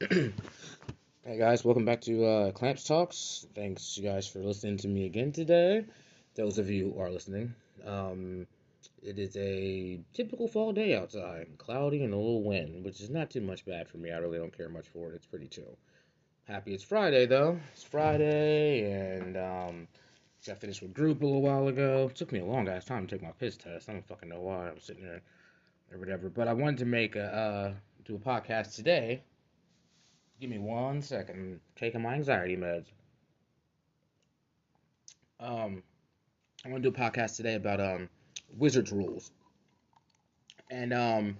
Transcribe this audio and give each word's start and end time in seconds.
hey 0.00 1.38
guys, 1.38 1.64
welcome 1.64 1.84
back 1.84 2.00
to 2.00 2.24
uh, 2.24 2.50
Clamps 2.52 2.84
Talks. 2.84 3.46
Thanks 3.54 3.96
you 3.98 4.02
guys 4.02 4.26
for 4.26 4.38
listening 4.38 4.78
to 4.78 4.88
me 4.88 5.06
again 5.06 5.32
today. 5.32 5.84
Those 6.34 6.58
of 6.58 6.70
you 6.70 6.92
who 6.92 7.00
are 7.00 7.10
listening, 7.10 7.54
um, 7.86 8.46
it 9.02 9.18
is 9.18 9.36
a 9.36 10.00
typical 10.14 10.48
fall 10.48 10.72
day 10.72 10.96
outside, 10.96 11.48
cloudy 11.58 12.02
and 12.02 12.14
a 12.14 12.16
little 12.16 12.42
wind, 12.42 12.84
which 12.84 13.00
is 13.00 13.10
not 13.10 13.30
too 13.30 13.40
much 13.40 13.66
bad 13.66 13.88
for 13.88 13.98
me. 13.98 14.10
I 14.10 14.18
really 14.18 14.38
don't 14.38 14.56
care 14.56 14.68
much 14.68 14.88
for 14.88 15.12
it. 15.12 15.16
It's 15.16 15.26
pretty 15.26 15.48
chill. 15.48 15.76
Happy 16.44 16.72
it's 16.72 16.84
Friday 16.84 17.26
though. 17.26 17.58
It's 17.74 17.82
Friday, 17.82 18.90
and 18.90 19.36
um, 19.36 19.88
got 20.46 20.58
finished 20.58 20.80
with 20.80 20.94
group 20.94 21.20
a 21.20 21.26
little 21.26 21.42
while 21.42 21.68
ago. 21.68 22.08
It 22.10 22.16
took 22.16 22.32
me 22.32 22.38
a 22.38 22.44
long 22.44 22.68
ass 22.68 22.86
time 22.86 23.06
to 23.06 23.16
take 23.16 23.22
my 23.22 23.32
piss 23.32 23.56
test. 23.56 23.88
I 23.88 23.92
don't 23.92 24.06
fucking 24.06 24.28
know 24.28 24.40
why. 24.40 24.68
I 24.68 24.72
was 24.72 24.84
sitting 24.84 25.04
there 25.04 25.20
or 25.92 25.98
whatever, 25.98 26.30
but 26.30 26.48
I 26.48 26.54
wanted 26.54 26.78
to 26.78 26.86
make 26.86 27.16
a 27.16 27.34
uh, 27.34 27.72
do 28.06 28.14
a 28.14 28.18
podcast 28.18 28.74
today 28.74 29.22
Give 30.40 30.50
me 30.50 30.58
one 30.58 31.02
second. 31.02 31.36
I'm 31.36 31.60
taking 31.74 32.02
my 32.02 32.14
anxiety 32.14 32.56
meds. 32.56 32.86
Um, 35.40 35.82
I 36.64 36.68
want 36.68 36.82
to 36.82 36.90
do 36.90 36.96
a 36.96 36.98
podcast 36.98 37.36
today 37.36 37.54
about 37.54 37.80
um 37.80 38.08
Wizards 38.56 38.92
rules. 38.92 39.32
And 40.70 40.92
um, 40.92 41.38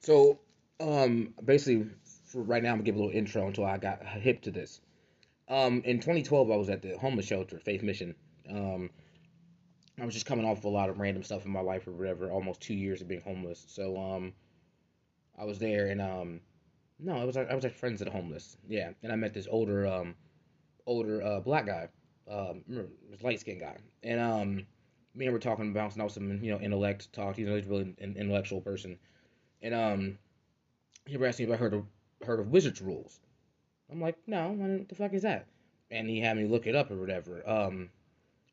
so 0.00 0.38
um, 0.80 1.34
basically, 1.44 1.88
for 2.26 2.42
right 2.42 2.62
now, 2.62 2.70
I'm 2.70 2.76
gonna 2.76 2.84
give 2.84 2.94
a 2.96 2.98
little 2.98 3.16
intro 3.16 3.46
until 3.46 3.64
I 3.64 3.78
got 3.78 4.04
hip 4.04 4.42
to 4.42 4.50
this. 4.50 4.80
Um, 5.48 5.82
in 5.84 5.98
2012, 5.98 6.50
I 6.50 6.56
was 6.56 6.68
at 6.68 6.82
the 6.82 6.96
homeless 6.98 7.26
shelter, 7.26 7.58
Faith 7.58 7.82
Mission. 7.82 8.14
Um, 8.48 8.90
I 10.00 10.04
was 10.04 10.14
just 10.14 10.26
coming 10.26 10.44
off 10.44 10.64
a 10.64 10.68
lot 10.68 10.90
of 10.90 11.00
random 11.00 11.22
stuff 11.22 11.44
in 11.44 11.50
my 11.50 11.60
life 11.60 11.88
or 11.88 11.92
whatever, 11.92 12.30
almost 12.30 12.60
two 12.60 12.74
years 12.74 13.00
of 13.00 13.08
being 13.08 13.22
homeless. 13.22 13.64
So 13.68 13.96
um, 13.96 14.32
I 15.36 15.44
was 15.44 15.58
there 15.58 15.88
and 15.88 16.00
um, 16.00 16.40
no, 16.98 17.16
I 17.16 17.24
was 17.24 17.36
I 17.36 17.54
was 17.54 17.64
like 17.64 17.74
friends 17.74 18.00
the 18.00 18.10
homeless. 18.10 18.56
Yeah, 18.68 18.90
and 19.02 19.12
I 19.12 19.16
met 19.16 19.34
this 19.34 19.46
older 19.50 19.86
um 19.86 20.14
older 20.86 21.22
uh 21.22 21.40
black 21.40 21.66
guy, 21.66 21.88
um 22.30 22.64
light 23.22 23.40
skinned 23.40 23.60
guy, 23.60 23.76
and 24.02 24.20
um 24.20 24.66
me 25.14 25.26
and 25.26 25.32
were 25.32 25.40
talking 25.40 25.72
bouncing 25.72 26.02
off 26.02 26.12
some 26.12 26.42
you 26.42 26.52
know 26.52 26.60
intellect 26.60 27.12
talk. 27.12 27.38
You 27.38 27.46
know, 27.48 27.56
he's 27.56 27.66
really 27.66 27.94
an 28.00 28.16
intellectual 28.18 28.60
person, 28.60 28.98
and 29.62 29.74
um 29.74 30.18
he 31.06 31.16
was 31.16 31.28
asking 31.28 31.48
if 31.48 31.54
I 31.54 31.56
heard 31.56 31.74
of 31.74 31.86
heard 32.24 32.40
of 32.40 32.48
Wizards 32.50 32.80
rules. 32.82 33.20
I'm 33.90 34.00
like, 34.00 34.16
no, 34.26 34.50
what 34.50 34.88
the 34.88 34.94
fuck 34.94 35.14
is 35.14 35.22
that? 35.22 35.46
And 35.90 36.08
he 36.08 36.20
had 36.20 36.36
me 36.36 36.46
look 36.46 36.66
it 36.66 36.74
up 36.76 36.90
or 36.90 36.96
whatever. 36.96 37.48
Um, 37.48 37.90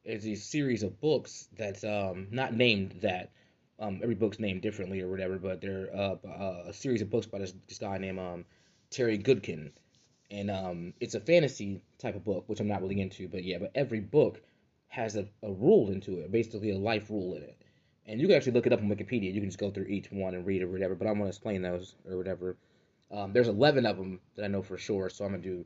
it's 0.06 0.26
a 0.26 0.36
series 0.36 0.84
of 0.84 1.02
books 1.02 1.50
that's 1.58 1.84
um 1.84 2.28
not 2.32 2.54
named 2.54 2.94
that 3.02 3.32
um, 3.80 4.00
every 4.02 4.16
book's 4.16 4.40
named 4.40 4.62
differently 4.62 5.02
or 5.02 5.10
whatever, 5.10 5.38
but 5.38 5.62
they're 5.62 5.90
uh, 5.96 6.16
a 6.68 6.74
series 6.74 7.02
of 7.02 7.10
books 7.10 7.26
by 7.26 7.40
this, 7.40 7.54
this 7.68 7.80
guy 7.80 7.98
named 7.98 8.20
um, 8.20 8.46
Terry 8.90 9.18
Goodkind, 9.18 9.72
and 10.32 10.50
um, 10.50 10.94
it's 11.00 11.16
a 11.16 11.20
fantasy 11.20 11.82
type 11.98 12.16
of 12.16 12.24
book, 12.24 12.46
which 12.48 12.60
I'm 12.60 12.68
not 12.68 12.82
really 12.82 13.02
into, 13.02 13.28
but 13.28 13.44
yeah, 13.44 13.58
but 13.60 13.72
every 13.76 14.00
book 14.00 14.42
has 14.88 15.16
a, 15.16 15.28
a 15.44 15.52
rule 15.52 15.90
into 15.92 16.20
it, 16.20 16.32
basically 16.32 16.72
a 16.72 16.78
life 16.78 17.10
rule 17.10 17.36
in 17.36 17.44
it, 17.44 17.58
and 18.06 18.22
you 18.22 18.28
can 18.28 18.36
actually 18.36 18.54
look 18.54 18.66
it 18.66 18.74
up 18.74 18.80
on 18.80 18.90
Wikipedia. 18.90 19.34
You 19.34 19.42
can 19.42 19.50
just 19.50 19.60
go 19.60 19.72
through 19.72 19.86
each 19.88 20.12
one 20.12 20.36
and 20.36 20.46
read 20.46 20.62
or 20.62 20.68
whatever, 20.68 20.96
but 20.96 21.08
I'm 21.08 21.18
gonna 21.18 21.28
explain 21.28 21.62
those 21.62 21.96
or 22.10 22.18
whatever. 22.18 22.56
Um, 23.12 23.34
there's 23.34 23.48
11 23.48 23.86
of 23.86 23.98
them 23.98 24.20
that 24.36 24.46
I 24.46 24.48
know 24.48 24.62
for 24.62 24.78
sure, 24.78 25.10
so 25.10 25.26
I'm 25.26 25.32
gonna 25.32 25.44
do 25.44 25.66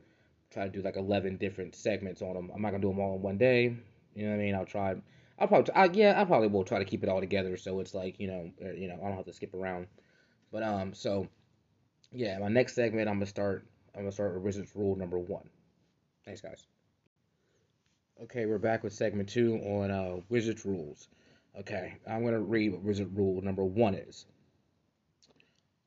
try 0.50 0.64
to 0.64 0.70
do 0.70 0.82
like 0.82 0.96
11 0.96 1.36
different 1.36 1.76
segments 1.76 2.22
on 2.22 2.34
them. 2.34 2.50
I'm 2.52 2.60
not 2.60 2.70
gonna 2.70 2.82
do 2.82 2.88
them 2.88 2.98
all 2.98 3.14
in 3.14 3.22
one 3.22 3.38
day. 3.38 3.76
You 4.14 4.24
know 4.24 4.30
what 4.30 4.40
I 4.40 4.44
mean? 4.44 4.54
I'll 4.54 4.66
try 4.66 4.96
I'll 5.40 5.48
probably, 5.48 5.74
I, 5.74 5.86
yeah, 5.86 6.20
I 6.20 6.24
probably 6.24 6.48
will 6.48 6.64
try 6.64 6.78
to 6.78 6.84
keep 6.84 7.02
it 7.02 7.08
all 7.08 7.20
together 7.20 7.56
so 7.56 7.80
it's 7.80 7.94
like 7.94 8.20
you 8.20 8.28
know, 8.28 8.50
er, 8.62 8.74
you 8.74 8.88
know, 8.88 8.98
I 9.02 9.08
don't 9.08 9.16
have 9.16 9.24
to 9.24 9.32
skip 9.32 9.54
around. 9.54 9.86
But 10.52 10.62
um, 10.62 10.92
so 10.92 11.28
yeah, 12.12 12.38
my 12.38 12.48
next 12.48 12.74
segment, 12.74 13.08
I'm 13.08 13.16
gonna 13.16 13.26
start. 13.26 13.66
I'm 13.94 14.02
gonna 14.02 14.12
start 14.12 14.34
with 14.34 14.42
Wizards 14.42 14.72
rule 14.74 14.96
number 14.96 15.18
one. 15.18 15.48
Thanks, 16.24 16.42
guys. 16.42 16.66
Okay, 18.22 18.44
we're 18.44 18.58
back 18.58 18.84
with 18.84 18.92
segment 18.92 19.30
two 19.30 19.54
on 19.56 19.90
uh, 19.90 20.16
Wizards 20.28 20.66
rules. 20.66 21.08
Okay, 21.58 21.94
I'm 22.06 22.24
gonna 22.24 22.40
read 22.40 22.72
what 22.72 22.82
Wizard 22.82 23.16
rule 23.16 23.40
number 23.40 23.64
one 23.64 23.94
is. 23.94 24.26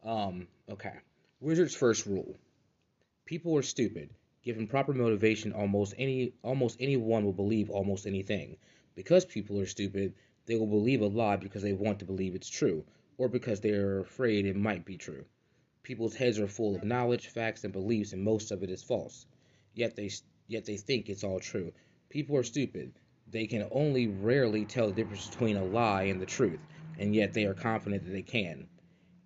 Um, 0.03 0.47
okay, 0.69 0.93
Wizard's 1.39 1.75
first 1.75 2.07
rule: 2.07 2.35
People 3.25 3.55
are 3.57 3.63
stupid. 3.63 4.09
Given 4.43 4.67
proper 4.67 4.93
motivation, 4.93 5.53
almost 5.53 5.93
any 5.97 6.33
almost 6.41 6.77
anyone 6.79 7.23
will 7.23 7.33
believe 7.33 7.69
almost 7.69 8.07
anything. 8.07 8.57
Because 8.95 9.25
people 9.25 9.59
are 9.59 9.65
stupid, 9.65 10.13
they 10.45 10.55
will 10.55 10.67
believe 10.67 11.01
a 11.01 11.07
lie 11.07 11.37
because 11.37 11.63
they 11.63 11.73
want 11.73 11.99
to 11.99 12.05
believe 12.05 12.35
it's 12.35 12.49
true, 12.49 12.83
or 13.17 13.27
because 13.27 13.61
they 13.61 13.71
are 13.71 13.99
afraid 13.99 14.45
it 14.45 14.55
might 14.55 14.85
be 14.85 14.97
true. 14.97 15.25
People's 15.83 16.15
heads 16.15 16.39
are 16.39 16.47
full 16.47 16.75
of 16.75 16.83
knowledge, 16.83 17.27
facts, 17.27 17.63
and 17.63 17.73
beliefs, 17.73 18.13
and 18.13 18.23
most 18.23 18.51
of 18.51 18.63
it 18.63 18.69
is 18.69 18.83
false. 18.83 19.25
Yet 19.73 19.95
they 19.95 20.09
yet 20.47 20.65
they 20.65 20.77
think 20.77 21.09
it's 21.09 21.23
all 21.23 21.39
true. 21.39 21.73
People 22.09 22.37
are 22.37 22.43
stupid. 22.43 22.93
They 23.29 23.47
can 23.47 23.67
only 23.71 24.07
rarely 24.07 24.65
tell 24.65 24.87
the 24.87 24.93
difference 24.93 25.27
between 25.27 25.57
a 25.57 25.65
lie 25.65 26.03
and 26.03 26.21
the 26.21 26.25
truth, 26.25 26.59
and 26.99 27.15
yet 27.15 27.33
they 27.33 27.45
are 27.45 27.53
confident 27.53 28.05
that 28.05 28.11
they 28.11 28.21
can, 28.21 28.67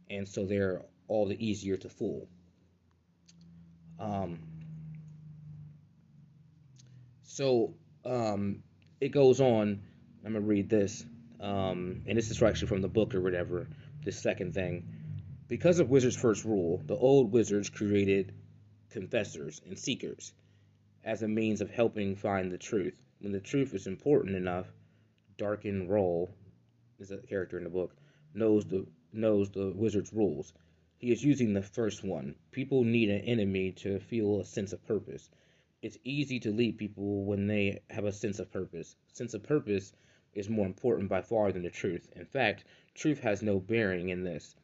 and 0.10 0.28
so 0.28 0.46
they're 0.46 0.82
all 1.08 1.26
the 1.26 1.46
easier 1.46 1.78
to 1.78 1.90
fool. 1.90 2.28
Um, 4.00 4.40
so 7.24 7.74
um, 8.06 8.64
it 9.00 9.10
goes 9.10 9.40
on. 9.40 9.82
I'm 10.26 10.34
gonna 10.34 10.46
read 10.46 10.70
this, 10.70 11.06
um, 11.40 12.04
and 12.06 12.18
this 12.18 12.30
is 12.30 12.42
actually 12.42 12.68
from 12.68 12.82
the 12.82 12.88
book 12.88 13.16
or 13.16 13.22
whatever. 13.22 13.68
This 14.04 14.20
second 14.20 14.54
thing, 14.54 14.88
because 15.48 15.80
of 15.80 15.90
Wizard's 15.90 16.18
first 16.18 16.44
rule, 16.44 16.82
the 16.86 16.96
old 16.96 17.32
wizards 17.32 17.70
created 17.70 18.34
confessors 18.90 19.62
and 19.66 19.78
seekers 19.78 20.34
as 21.04 21.22
a 21.22 21.28
means 21.28 21.62
of 21.62 21.70
helping 21.70 22.16
find 22.16 22.52
the 22.52 22.58
truth. 22.58 22.96
When 23.20 23.32
the 23.32 23.40
truth 23.40 23.74
is 23.74 23.88
important 23.88 24.36
enough, 24.36 24.68
Darken 25.38 25.88
Rahl 25.88 26.30
is 27.00 27.12
a 27.12 27.18
character 27.18 27.58
in 27.58 27.64
the 27.64 27.70
book 27.70 27.96
knows 28.34 28.66
the 28.66 28.86
knows 29.14 29.50
the 29.50 29.72
wizard's 29.72 30.14
rules. 30.14 30.54
He 31.00 31.12
is 31.12 31.24
using 31.24 31.54
the 31.54 31.62
first 31.62 32.04
one. 32.04 32.36
People 32.52 32.84
need 32.84 33.10
an 33.10 33.22
enemy 33.22 33.72
to 33.84 34.00
feel 34.00 34.40
a 34.40 34.46
sense 34.46 34.74
of 34.74 34.86
purpose 34.86 35.30
it's 35.82 35.98
easy 36.04 36.40
to 36.42 36.52
lead 36.52 36.78
people 36.78 37.26
when 37.26 37.48
they 37.48 37.82
have 37.90 38.06
a 38.06 38.12
sense 38.12 38.40
of 38.40 38.52
purpose. 38.52 38.96
Sense 39.14 39.34
of 39.34 39.44
purpose 39.44 39.94
is 40.34 40.50
more 40.50 40.66
important 40.66 41.10
by 41.10 41.22
far 41.22 41.52
than 41.52 41.64
the 41.64 41.70
truth. 41.70 42.10
In 42.16 42.26
fact, 42.26 42.66
truth 42.94 43.20
has 43.20 43.42
no 43.42 43.60
bearing 43.60 44.10
in 44.10 44.24
this. 44.24 44.56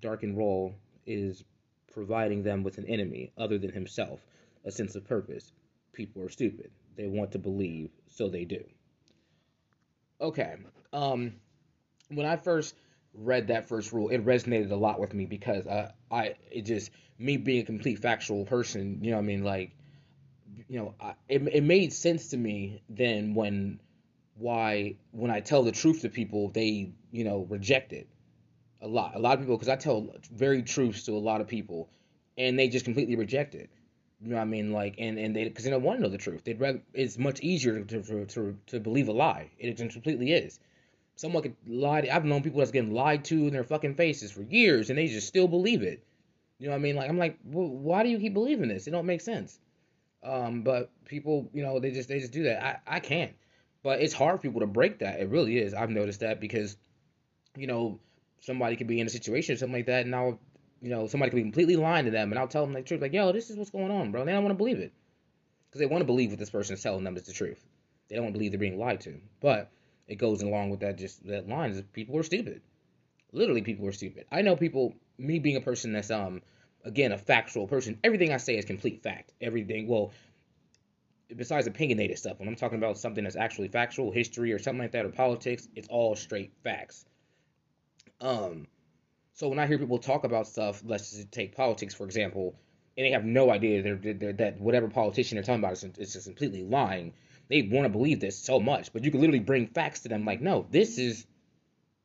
Darken 0.00 0.36
Rahl 0.36 0.74
is 1.06 1.44
providing 1.92 2.42
them 2.42 2.62
with 2.62 2.78
an 2.78 2.86
enemy 2.86 3.32
other 3.36 3.58
than 3.58 3.72
himself, 3.72 4.20
a 4.64 4.70
sense 4.70 4.94
of 4.94 5.04
purpose. 5.04 5.52
People 5.92 6.22
are 6.22 6.28
stupid. 6.28 6.70
They 6.96 7.06
want 7.06 7.32
to 7.32 7.38
believe, 7.38 7.90
so 8.08 8.28
they 8.28 8.44
do. 8.44 8.64
Okay. 10.20 10.56
Um 10.92 11.34
when 12.08 12.26
I 12.26 12.36
first 12.36 12.74
read 13.14 13.48
that 13.48 13.68
first 13.68 13.92
rule, 13.92 14.08
it 14.08 14.24
resonated 14.24 14.70
a 14.70 14.76
lot 14.76 15.00
with 15.00 15.12
me 15.12 15.26
because 15.26 15.66
I 15.66 15.92
I 16.10 16.34
it 16.50 16.62
just 16.62 16.90
me 17.18 17.36
being 17.36 17.62
a 17.62 17.66
complete 17.66 17.98
factual 17.98 18.44
person, 18.44 19.02
you 19.02 19.10
know 19.10 19.16
what 19.18 19.24
I 19.24 19.26
mean, 19.26 19.44
like 19.44 19.72
you 20.72 20.78
know, 20.78 20.94
I, 20.98 21.14
it 21.28 21.42
it 21.52 21.62
made 21.62 21.92
sense 21.92 22.28
to 22.28 22.38
me 22.38 22.82
then 22.88 23.34
when 23.34 23.78
why 24.36 24.96
when 25.10 25.30
I 25.30 25.40
tell 25.40 25.62
the 25.62 25.72
truth 25.72 26.00
to 26.00 26.08
people 26.08 26.48
they 26.48 26.92
you 27.10 27.24
know 27.24 27.46
reject 27.50 27.92
it 27.92 28.08
a 28.80 28.88
lot 28.88 29.14
a 29.14 29.18
lot 29.18 29.34
of 29.34 29.40
people 29.40 29.58
because 29.58 29.68
I 29.68 29.76
tell 29.76 30.08
very 30.34 30.62
truths 30.62 31.02
to 31.04 31.12
a 31.12 31.18
lot 31.30 31.42
of 31.42 31.46
people 31.46 31.90
and 32.38 32.58
they 32.58 32.68
just 32.68 32.86
completely 32.86 33.16
reject 33.16 33.54
it. 33.54 33.68
You 34.22 34.30
know 34.30 34.36
what 34.36 34.42
I 34.42 34.46
mean? 34.46 34.72
Like, 34.72 34.94
and, 34.98 35.18
and 35.18 35.34
they, 35.34 35.44
because 35.44 35.64
they 35.64 35.70
don't 35.70 35.82
want 35.82 35.98
to 35.98 36.04
know 36.04 36.08
the 36.08 36.16
truth. 36.16 36.44
They'd 36.44 36.60
rather, 36.60 36.80
it's 36.94 37.18
much 37.18 37.40
easier 37.40 37.82
to, 37.82 38.02
to, 38.02 38.24
to, 38.24 38.56
to 38.68 38.80
believe 38.80 39.08
a 39.08 39.12
lie. 39.12 39.50
It 39.58 39.76
just 39.76 39.92
completely 39.92 40.32
is. 40.32 40.60
Someone 41.16 41.42
could 41.42 41.56
lie. 41.66 42.02
To, 42.02 42.14
I've 42.14 42.24
known 42.24 42.42
people 42.42 42.60
that's 42.60 42.70
getting 42.70 42.94
lied 42.94 43.24
to 43.26 43.48
in 43.48 43.52
their 43.52 43.64
fucking 43.64 43.96
faces 43.96 44.30
for 44.30 44.42
years 44.42 44.90
and 44.90 44.98
they 44.98 45.08
just 45.08 45.26
still 45.26 45.48
believe 45.48 45.82
it. 45.82 46.02
You 46.58 46.68
know 46.68 46.72
what 46.72 46.78
I 46.78 46.82
mean? 46.82 46.96
Like, 46.96 47.10
I'm 47.10 47.18
like, 47.18 47.38
well, 47.44 47.68
why 47.68 48.04
do 48.04 48.08
you 48.08 48.18
keep 48.18 48.32
believing 48.32 48.68
this? 48.68 48.86
It 48.86 48.92
don't 48.92 49.06
make 49.06 49.20
sense. 49.20 49.58
Um, 50.22 50.62
but 50.62 50.90
people, 51.04 51.50
you 51.52 51.62
know, 51.62 51.80
they 51.80 51.90
just 51.90 52.08
they 52.08 52.20
just 52.20 52.32
do 52.32 52.44
that. 52.44 52.62
I 52.62 52.96
I 52.96 53.00
can't. 53.00 53.32
But 53.82 54.00
it's 54.00 54.14
hard 54.14 54.36
for 54.36 54.42
people 54.42 54.60
to 54.60 54.66
break 54.66 55.00
that. 55.00 55.20
It 55.20 55.28
really 55.28 55.58
is. 55.58 55.74
I've 55.74 55.90
noticed 55.90 56.20
that 56.20 56.40
because, 56.40 56.76
you 57.56 57.66
know, 57.66 57.98
somebody 58.40 58.76
could 58.76 58.86
be 58.86 59.00
in 59.00 59.06
a 59.06 59.10
situation 59.10 59.54
or 59.54 59.58
something 59.58 59.74
like 59.74 59.86
that, 59.86 60.04
and 60.04 60.14
I'll, 60.14 60.38
you 60.80 60.90
know, 60.90 61.08
somebody 61.08 61.30
could 61.30 61.36
be 61.36 61.42
completely 61.42 61.76
lying 61.76 62.04
to 62.04 62.12
them, 62.12 62.30
and 62.30 62.38
I'll 62.38 62.46
tell 62.46 62.64
them 62.64 62.74
the 62.74 62.82
truth, 62.82 63.00
like, 63.00 63.12
yo, 63.12 63.32
this 63.32 63.50
is 63.50 63.56
what's 63.56 63.70
going 63.70 63.90
on, 63.90 64.12
bro. 64.12 64.24
They 64.24 64.32
don't 64.32 64.44
want 64.44 64.54
to 64.54 64.58
believe 64.58 64.78
it 64.78 64.92
because 65.68 65.80
they 65.80 65.86
want 65.86 66.02
to 66.02 66.06
believe 66.06 66.30
what 66.30 66.38
this 66.38 66.50
person 66.50 66.74
is 66.74 66.82
telling 66.82 67.02
them 67.02 67.16
is 67.16 67.24
the 67.24 67.32
truth. 67.32 67.64
They 68.08 68.16
don't 68.16 68.32
believe 68.32 68.52
they're 68.52 68.60
being 68.60 68.78
lied 68.78 69.00
to. 69.02 69.20
But 69.40 69.70
it 70.06 70.16
goes 70.16 70.42
along 70.42 70.70
with 70.70 70.80
that 70.80 70.98
just 70.98 71.26
that 71.26 71.48
line 71.48 71.70
is 71.70 71.82
people 71.92 72.18
are 72.18 72.22
stupid. 72.22 72.60
Literally, 73.32 73.62
people 73.62 73.86
are 73.88 73.92
stupid. 73.92 74.26
I 74.30 74.42
know 74.42 74.54
people. 74.56 74.94
Me 75.18 75.38
being 75.38 75.56
a 75.56 75.60
person 75.60 75.92
that's 75.92 76.10
um 76.10 76.42
again 76.84 77.12
a 77.12 77.18
factual 77.18 77.66
person. 77.66 77.98
Everything 78.04 78.32
I 78.32 78.36
say 78.36 78.56
is 78.56 78.64
complete 78.64 79.02
fact. 79.02 79.32
Everything, 79.40 79.86
well, 79.86 80.12
besides 81.34 81.66
opinionated 81.66 82.18
stuff, 82.18 82.38
when 82.38 82.48
I'm 82.48 82.56
talking 82.56 82.78
about 82.78 82.98
something 82.98 83.24
that's 83.24 83.36
actually 83.36 83.68
factual, 83.68 84.10
history 84.10 84.52
or 84.52 84.58
something 84.58 84.82
like 84.82 84.92
that, 84.92 85.04
or 85.04 85.10
politics, 85.10 85.68
it's 85.74 85.88
all 85.88 86.14
straight 86.16 86.52
facts. 86.62 87.04
Um, 88.20 88.66
so 89.34 89.48
when 89.48 89.58
I 89.58 89.66
hear 89.66 89.78
people 89.78 89.98
talk 89.98 90.24
about 90.24 90.46
stuff, 90.46 90.82
let's 90.84 91.10
just 91.10 91.32
take 91.32 91.56
politics 91.56 91.94
for 91.94 92.04
example, 92.04 92.54
and 92.96 93.06
they 93.06 93.10
have 93.12 93.24
no 93.24 93.50
idea 93.50 93.82
they're, 93.82 94.14
they're, 94.14 94.32
that 94.34 94.60
whatever 94.60 94.88
politician 94.88 95.36
they're 95.36 95.44
talking 95.44 95.64
about 95.64 95.72
is, 95.72 95.84
is 95.98 96.12
just 96.12 96.26
completely 96.26 96.62
lying. 96.62 97.14
They 97.48 97.62
want 97.62 97.84
to 97.84 97.88
believe 97.88 98.20
this 98.20 98.38
so 98.38 98.60
much, 98.60 98.92
but 98.92 99.04
you 99.04 99.10
can 99.10 99.20
literally 99.20 99.40
bring 99.40 99.66
facts 99.66 100.00
to 100.00 100.08
them 100.08 100.24
like, 100.24 100.40
no, 100.40 100.66
this 100.70 100.98
is 100.98 101.26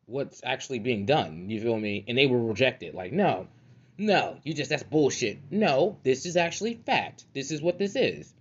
what's 0.06 0.42
actually 0.44 0.80
being 0.80 1.06
done. 1.06 1.50
You 1.50 1.62
feel 1.62 1.78
me? 1.78 2.06
And 2.08 2.18
they 2.18 2.26
will 2.26 2.48
reject 2.48 2.82
it. 2.84 2.96
Like, 2.96 3.12
no, 3.12 3.48
no, 3.98 4.38
you 4.44 4.54
just 4.54 4.70
that's 4.70 4.84
bullshit. 4.84 5.40
No, 5.50 5.98
this 6.04 6.26
is 6.26 6.38
actually 6.38 6.76
fact. 6.76 7.26
This 7.34 7.52
is 7.52 7.62
what 7.62 7.78
this 7.78 7.96
is. 7.96 8.34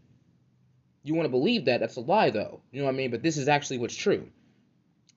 You 1.03 1.15
want 1.15 1.27
to 1.27 1.31
believe 1.31 1.67
that? 1.67 1.81
That's 1.81 1.97
a 1.97 2.01
lie, 2.01 2.31
though. 2.31 2.61
You 2.73 2.81
know 2.81 2.87
what 2.87 2.95
I 2.95 2.97
mean? 2.97 3.11
But 3.11 3.23
this 3.23 3.37
is 3.37 3.49
actually 3.49 3.79
what's 3.79 3.95
true. 3.95 4.29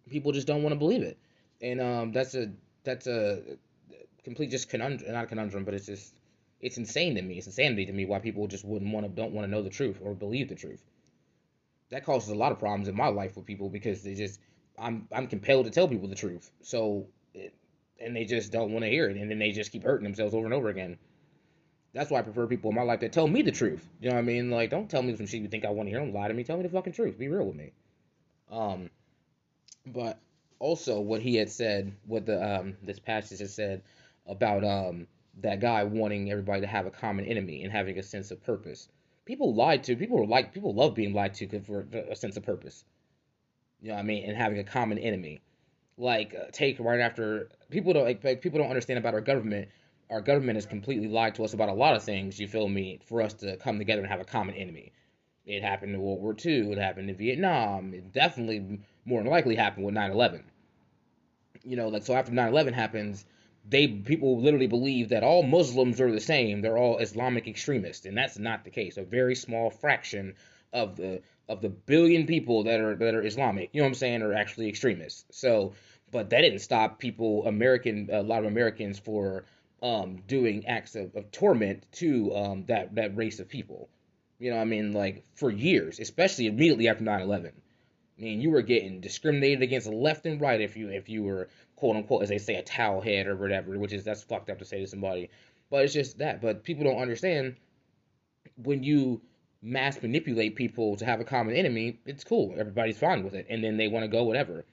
People 0.09 0.31
just 0.31 0.47
don't 0.47 0.63
want 0.63 0.73
to 0.73 0.79
believe 0.79 1.03
it, 1.03 1.17
and 1.61 1.81
um, 1.81 2.11
that's 2.11 2.35
a 2.35 2.51
that's 2.83 3.07
a 3.07 3.41
complete 4.23 4.51
just 4.51 4.69
conundrum. 4.69 5.11
Not 5.11 5.25
a 5.25 5.27
conundrum, 5.27 5.65
but 5.65 5.73
it's 5.73 5.85
just 5.85 6.13
it's 6.61 6.77
insane 6.77 7.15
to 7.15 7.21
me. 7.21 7.37
It's 7.37 7.47
insanity 7.47 7.85
to 7.85 7.93
me 7.93 8.05
why 8.05 8.19
people 8.19 8.47
just 8.47 8.65
wouldn't 8.65 8.93
want 8.93 9.05
to 9.05 9.11
don't 9.11 9.33
want 9.33 9.45
to 9.45 9.51
know 9.51 9.61
the 9.61 9.69
truth 9.69 9.99
or 10.01 10.13
believe 10.13 10.49
the 10.49 10.55
truth. 10.55 10.83
That 11.89 12.05
causes 12.05 12.29
a 12.29 12.35
lot 12.35 12.51
of 12.51 12.59
problems 12.59 12.87
in 12.87 12.95
my 12.95 13.07
life 13.07 13.35
with 13.35 13.45
people 13.45 13.69
because 13.69 14.03
they 14.03 14.15
just 14.15 14.39
I'm 14.77 15.07
I'm 15.11 15.27
compelled 15.27 15.65
to 15.65 15.71
tell 15.71 15.87
people 15.87 16.07
the 16.07 16.15
truth. 16.15 16.51
So 16.61 17.07
it, 17.33 17.53
and 17.99 18.15
they 18.15 18.25
just 18.25 18.51
don't 18.51 18.71
want 18.71 18.83
to 18.83 18.89
hear 18.89 19.09
it, 19.09 19.17
and 19.17 19.29
then 19.29 19.39
they 19.39 19.51
just 19.51 19.71
keep 19.71 19.83
hurting 19.83 20.03
themselves 20.03 20.33
over 20.33 20.45
and 20.45 20.53
over 20.53 20.69
again. 20.69 20.97
That's 21.93 22.11
why 22.11 22.19
I 22.19 22.21
prefer 22.21 22.45
people 22.45 22.69
in 22.69 22.75
my 22.75 22.83
life 22.83 22.99
that 22.99 23.13
tell 23.13 23.27
me 23.27 23.41
the 23.41 23.51
truth. 23.51 23.87
You 23.99 24.09
know 24.09 24.15
what 24.15 24.21
I 24.21 24.23
mean? 24.23 24.51
Like, 24.51 24.69
don't 24.69 24.89
tell 24.89 25.01
me 25.01 25.15
some 25.15 25.25
shit 25.25 25.41
you 25.41 25.47
think 25.47 25.65
I 25.65 25.69
want 25.69 25.87
to 25.87 25.91
hear. 25.91 25.99
Don't 25.99 26.13
lie 26.13 26.27
to 26.27 26.33
me. 26.33 26.43
Tell 26.43 26.57
me 26.57 26.63
the 26.63 26.69
fucking 26.69 26.93
truth. 26.93 27.17
Be 27.17 27.27
real 27.27 27.45
with 27.45 27.55
me. 27.55 27.71
Um, 28.51 28.89
but 29.87 30.19
also 30.59 30.99
what 30.99 31.21
he 31.21 31.35
had 31.35 31.49
said, 31.49 31.93
what 32.05 32.25
the 32.25 32.59
um 32.59 32.77
this 32.83 32.99
passage 32.99 33.39
has 33.39 33.53
said 33.53 33.81
about 34.27 34.63
um 34.63 35.07
that 35.41 35.59
guy 35.59 35.83
wanting 35.83 36.29
everybody 36.31 36.61
to 36.61 36.67
have 36.67 36.85
a 36.85 36.91
common 36.91 37.25
enemy 37.25 37.63
and 37.63 37.71
having 37.71 37.97
a 37.97 38.03
sense 38.03 38.31
of 38.31 38.43
purpose. 38.43 38.89
People 39.25 39.53
lied 39.53 39.83
to. 39.85 39.95
People 39.95 40.27
like 40.27 40.53
people 40.53 40.73
love 40.73 40.95
being 40.95 41.13
lied 41.13 41.33
to 41.35 41.59
for 41.61 41.87
a 42.09 42.15
sense 42.15 42.37
of 42.37 42.43
purpose. 42.43 42.83
You 43.81 43.89
know 43.89 43.95
what 43.95 44.01
I 44.01 44.03
mean? 44.03 44.27
And 44.27 44.37
having 44.37 44.59
a 44.59 44.63
common 44.63 44.97
enemy. 44.97 45.39
Like 45.99 46.33
uh, 46.33 46.45
take 46.53 46.79
right 46.79 47.01
after 47.01 47.49
people 47.69 47.91
don't 47.91 48.05
like, 48.05 48.23
like 48.23 48.41
people 48.41 48.57
don't 48.57 48.69
understand 48.69 48.97
about 48.99 49.13
our 49.13 49.21
government. 49.21 49.67
Our 50.09 50.21
government 50.21 50.55
has 50.55 50.65
completely 50.65 51.09
lied 51.09 51.35
to 51.35 51.43
us 51.43 51.53
about 51.53 51.67
a 51.67 51.73
lot 51.73 51.95
of 51.95 52.01
things. 52.03 52.39
You 52.39 52.47
feel 52.47 52.69
me? 52.69 52.99
For 53.05 53.21
us 53.21 53.33
to 53.35 53.57
come 53.57 53.77
together 53.77 54.01
and 54.01 54.09
have 54.09 54.21
a 54.21 54.25
common 54.25 54.55
enemy. 54.55 54.93
It 55.45 55.61
happened 55.61 55.93
in 55.93 56.01
World 56.01 56.21
War 56.21 56.33
II. 56.43 56.71
It 56.71 56.77
happened 56.77 57.09
in 57.09 57.17
Vietnam. 57.17 57.93
It 57.93 58.13
definitely 58.13 58.79
more 59.03 59.21
than 59.21 59.29
likely 59.29 59.55
happened 59.55 59.85
with 59.85 59.93
9/11. 59.93 60.43
You 61.65 61.75
know, 61.75 61.89
like 61.89 62.03
so 62.03 62.13
after 62.13 62.31
9/11 62.31 62.73
happens, 62.73 63.25
they 63.67 63.87
people 63.87 64.39
literally 64.39 64.67
believe 64.67 65.09
that 65.09 65.23
all 65.23 65.43
Muslims 65.43 65.99
are 65.99 66.11
the 66.11 66.21
same. 66.21 66.61
They're 66.61 66.77
all 66.77 66.99
Islamic 66.99 67.45
extremists, 67.45 68.05
and 68.05 68.17
that's 68.17 68.39
not 68.39 68.63
the 68.63 68.71
case. 68.71 68.95
A 68.95 69.03
very 69.03 69.35
small 69.35 69.69
fraction 69.69 70.35
of 70.71 70.95
the 70.95 71.21
of 71.49 71.61
the 71.61 71.69
billion 71.69 72.27
people 72.27 72.63
that 72.63 72.79
are 72.79 72.95
that 72.95 73.15
are 73.15 73.25
Islamic, 73.25 73.71
you 73.73 73.81
know 73.81 73.85
what 73.85 73.89
I'm 73.89 73.95
saying, 73.95 74.21
are 74.21 74.33
actually 74.33 74.69
extremists. 74.69 75.25
So, 75.31 75.73
but 76.11 76.29
that 76.29 76.41
didn't 76.41 76.59
stop 76.59 76.99
people, 76.99 77.45
American, 77.47 78.09
a 78.11 78.21
lot 78.21 78.39
of 78.39 78.45
Americans, 78.45 78.99
for 78.99 79.45
um, 79.81 80.21
doing 80.27 80.67
acts 80.67 80.95
of, 80.95 81.15
of 81.15 81.31
torment 81.31 81.85
to 81.93 82.35
um, 82.35 82.65
that 82.67 82.95
that 82.95 83.17
race 83.17 83.39
of 83.39 83.49
people. 83.49 83.89
You 84.37 84.51
know, 84.51 84.57
I 84.57 84.65
mean, 84.65 84.93
like 84.93 85.25
for 85.35 85.49
years, 85.49 85.99
especially 85.99 86.45
immediately 86.45 86.87
after 86.87 87.03
9/11. 87.03 87.47
I 87.47 88.21
mean, 88.21 88.41
you 88.41 88.51
were 88.51 88.61
getting 88.61 88.99
discriminated 88.99 89.63
against 89.63 89.87
left 89.87 90.25
and 90.25 90.39
right 90.39 90.61
if 90.61 90.77
you 90.77 90.89
if 90.89 91.09
you 91.09 91.23
were 91.23 91.49
quote 91.75 91.95
unquote, 91.95 92.21
as 92.21 92.29
they 92.29 92.37
say, 92.37 92.55
a 92.55 92.61
towel 92.61 93.01
head 93.01 93.25
or 93.27 93.35
whatever, 93.35 93.77
which 93.79 93.93
is 93.93 94.03
that's 94.03 94.21
fucked 94.21 94.49
up 94.49 94.59
to 94.59 94.65
say 94.65 94.81
to 94.81 94.87
somebody. 94.87 95.29
But 95.71 95.85
it's 95.85 95.93
just 95.93 96.19
that. 96.19 96.41
But 96.41 96.63
people 96.63 96.83
don't 96.83 97.01
understand 97.01 97.55
when 98.57 98.83
you 98.83 99.21
mass 99.61 100.01
manipulate 100.01 100.55
people 100.55 100.95
to 100.97 101.05
have 101.05 101.19
a 101.19 101.25
common 101.25 101.55
enemy, 101.55 101.99
it's 102.05 102.23
cool. 102.23 102.55
Everybody's 102.57 102.97
fine 102.97 103.23
with 103.23 103.33
it. 103.33 103.47
And 103.49 103.63
then 103.63 103.77
they 103.77 103.87
want 103.87 104.03
to 104.03 104.07
go 104.07 104.23
whatever. 104.23 104.65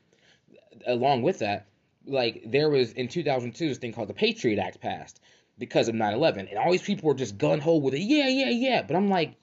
Along 0.86 1.22
with 1.22 1.40
that, 1.40 1.66
like 2.06 2.42
there 2.46 2.70
was 2.70 2.92
in 2.92 3.08
2002 3.08 3.68
this 3.68 3.78
thing 3.78 3.92
called 3.92 4.08
the 4.08 4.14
Patriot 4.14 4.60
Act 4.60 4.80
passed 4.80 5.20
because 5.58 5.88
of 5.88 5.94
9/11, 5.94 6.48
and 6.50 6.58
all 6.58 6.70
these 6.70 6.82
people 6.82 7.08
were 7.08 7.14
just 7.14 7.38
gun 7.38 7.60
ho 7.60 7.76
with 7.76 7.94
it. 7.94 8.00
Yeah, 8.00 8.28
yeah, 8.28 8.50
yeah. 8.50 8.82
But 8.82 8.96
I'm 8.96 9.08
like, 9.08 9.34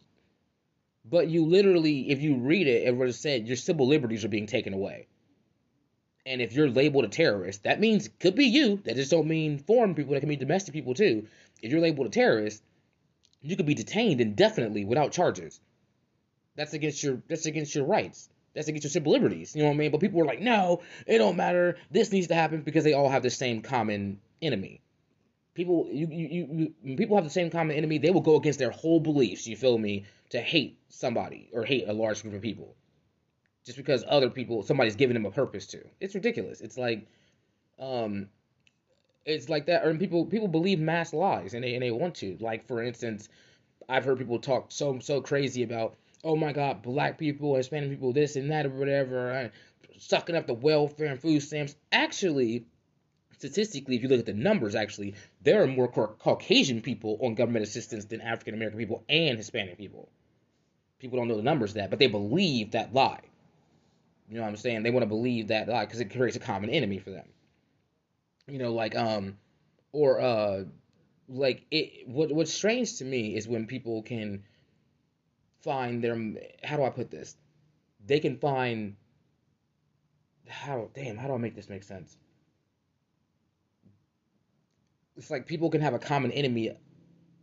but 1.03 1.27
you 1.27 1.45
literally, 1.45 2.11
if 2.11 2.21
you 2.21 2.35
read 2.35 2.67
it, 2.67 2.87
it 2.87 2.95
have 2.95 3.15
said 3.15 3.47
your 3.47 3.57
civil 3.57 3.87
liberties 3.87 4.23
are 4.23 4.29
being 4.29 4.47
taken 4.47 4.73
away. 4.73 5.07
And 6.25 6.41
if 6.41 6.53
you're 6.53 6.69
labeled 6.69 7.03
a 7.03 7.09
terrorist, 7.09 7.63
that 7.63 7.81
means 7.81 8.09
could 8.19 8.35
be 8.35 8.45
you. 8.45 8.77
That 8.85 8.95
just 8.95 9.11
don't 9.11 9.27
mean 9.27 9.57
foreign 9.57 9.95
people. 9.95 10.13
That 10.13 10.21
can 10.21 10.29
be 10.29 10.37
domestic 10.37 10.73
people 10.73 10.93
too. 10.93 11.27
If 11.61 11.71
you're 11.71 11.81
labeled 11.81 12.07
a 12.07 12.11
terrorist, 12.11 12.63
you 13.43 13.55
could 13.55 13.65
be 13.65 13.75
detained 13.75 14.21
indefinitely 14.21 14.85
without 14.85 15.11
charges. 15.11 15.59
That's 16.55 16.73
against 16.73 17.03
your 17.03 17.21
that's 17.27 17.45
against 17.45 17.75
your 17.75 17.85
rights. 17.85 18.29
That's 18.55 18.67
against 18.67 18.85
your 18.85 18.91
civil 18.91 19.11
liberties. 19.11 19.55
You 19.55 19.63
know 19.63 19.69
what 19.69 19.75
I 19.75 19.77
mean? 19.77 19.91
But 19.91 20.01
people 20.01 20.19
were 20.19 20.25
like, 20.25 20.39
no, 20.39 20.81
it 21.07 21.17
don't 21.17 21.35
matter. 21.35 21.77
This 21.91 22.11
needs 22.11 22.27
to 22.27 22.35
happen 22.35 22.61
because 22.61 22.83
they 22.83 22.93
all 22.93 23.09
have 23.09 23.23
the 23.23 23.29
same 23.29 23.61
common 23.61 24.19
enemy. 24.41 24.81
People 25.53 25.87
you, 25.91 26.07
you, 26.09 26.73
you 26.83 26.95
people 26.95 27.15
have 27.17 27.25
the 27.25 27.31
same 27.31 27.49
common 27.49 27.75
enemy, 27.75 27.97
they 27.99 28.11
will 28.11 28.21
go 28.21 28.37
against 28.37 28.59
their 28.59 28.71
whole 28.71 28.99
beliefs, 28.99 29.45
you 29.45 29.55
feel 29.55 29.77
me, 29.77 30.05
to 30.29 30.39
hate 30.39 30.79
somebody 30.89 31.49
or 31.53 31.63
hate 31.63 31.87
a 31.87 31.93
large 31.93 32.21
group 32.21 32.33
of 32.33 32.41
people 32.41 32.75
just 33.65 33.77
because 33.77 34.03
other 34.07 34.29
people 34.29 34.63
somebody's 34.63 34.95
giving 34.95 35.13
them 35.13 35.25
a 35.25 35.31
purpose 35.31 35.67
to. 35.67 35.83
It's 35.99 36.15
ridiculous. 36.15 36.61
It's 36.61 36.77
like 36.77 37.07
um 37.79 38.29
it's 39.25 39.49
like 39.49 39.67
that 39.67 39.85
or 39.85 39.93
people 39.95 40.25
people 40.25 40.47
believe 40.47 40.79
mass 40.79 41.13
lies 41.13 41.53
and 41.53 41.63
they 41.63 41.73
and 41.73 41.83
they 41.83 41.91
want 41.91 42.15
to. 42.15 42.37
Like 42.39 42.65
for 42.67 42.81
instance, 42.83 43.29
I've 43.87 44.05
heard 44.05 44.17
people 44.17 44.39
talk 44.39 44.71
so 44.71 44.99
so 44.99 45.21
crazy 45.21 45.63
about 45.63 45.95
oh 46.23 46.35
my 46.35 46.53
god, 46.53 46.81
black 46.81 47.17
people, 47.17 47.55
Hispanic 47.55 47.89
people, 47.89 48.13
this 48.13 48.35
and 48.35 48.51
that 48.51 48.65
or 48.65 48.69
whatever, 48.69 49.31
and 49.31 49.51
sucking 49.97 50.35
up 50.35 50.47
the 50.47 50.53
welfare 50.53 51.07
and 51.07 51.19
food 51.19 51.41
stamps. 51.41 51.75
Actually, 51.91 52.65
statistically, 53.37 53.95
if 53.95 54.03
you 54.03 54.09
look 54.09 54.19
at 54.19 54.25
the 54.25 54.33
numbers, 54.33 54.75
actually, 54.75 55.15
there 55.41 55.63
are 55.63 55.67
more 55.67 55.87
Caucasian 55.87 56.81
people 56.81 57.17
on 57.21 57.35
government 57.35 57.63
assistance 57.63 58.05
than 58.05 58.21
African 58.21 58.53
American 58.53 58.79
people 58.79 59.03
and 59.09 59.37
Hispanic 59.37 59.77
people. 59.77 60.09
People 60.99 61.19
don't 61.19 61.27
know 61.27 61.35
the 61.35 61.43
numbers 61.43 61.73
that, 61.73 61.89
but 61.89 61.99
they 61.99 62.07
believe 62.07 62.71
that 62.71 62.93
lie. 62.93 63.19
You 64.29 64.37
know 64.37 64.43
what 64.43 64.49
I'm 64.49 64.55
saying? 64.55 64.83
They 64.83 64.91
want 64.91 65.03
to 65.03 65.07
believe 65.07 65.49
that 65.49 65.67
lie 65.67 65.85
because 65.85 65.99
it 65.99 66.11
creates 66.11 66.37
a 66.37 66.39
common 66.39 66.69
enemy 66.69 66.99
for 66.99 67.11
them. 67.11 67.25
You 68.47 68.57
know, 68.57 68.73
like 68.73 68.95
um, 68.95 69.37
or 69.91 70.19
uh, 70.19 70.63
like 71.29 71.65
it. 71.71 72.07
What 72.07 72.31
what's 72.31 72.53
strange 72.53 72.97
to 72.97 73.05
me 73.05 73.35
is 73.35 73.47
when 73.47 73.67
people 73.67 74.03
can 74.03 74.43
find 75.61 76.03
their. 76.03 76.15
How 76.63 76.77
do 76.77 76.83
I 76.83 76.89
put 76.89 77.09
this? 77.09 77.35
They 78.05 78.19
can 78.19 78.37
find. 78.37 78.95
How 80.47 80.89
damn? 80.93 81.17
How 81.17 81.27
do 81.27 81.35
I 81.35 81.37
make 81.37 81.55
this 81.55 81.69
make 81.69 81.83
sense? 81.83 82.17
It's 85.15 85.29
like 85.29 85.45
people 85.45 85.69
can 85.69 85.81
have 85.81 85.93
a 85.93 85.99
common 85.99 86.31
enemy, 86.31 86.75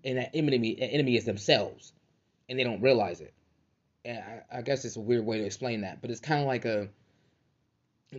and 0.04 0.18
that 0.18 0.30
enemy 0.34 0.76
enemy 0.80 1.16
is 1.16 1.24
themselves, 1.24 1.92
and 2.48 2.58
they 2.58 2.64
don't 2.64 2.82
realize 2.82 3.20
it. 3.20 3.32
I, 4.06 4.58
I 4.58 4.62
guess 4.62 4.84
it's 4.84 4.96
a 4.96 5.00
weird 5.00 5.24
way 5.24 5.38
to 5.38 5.44
explain 5.44 5.82
that, 5.82 6.00
but 6.00 6.10
it's 6.10 6.20
kind 6.20 6.40
of 6.40 6.46
like 6.46 6.64
a 6.64 6.88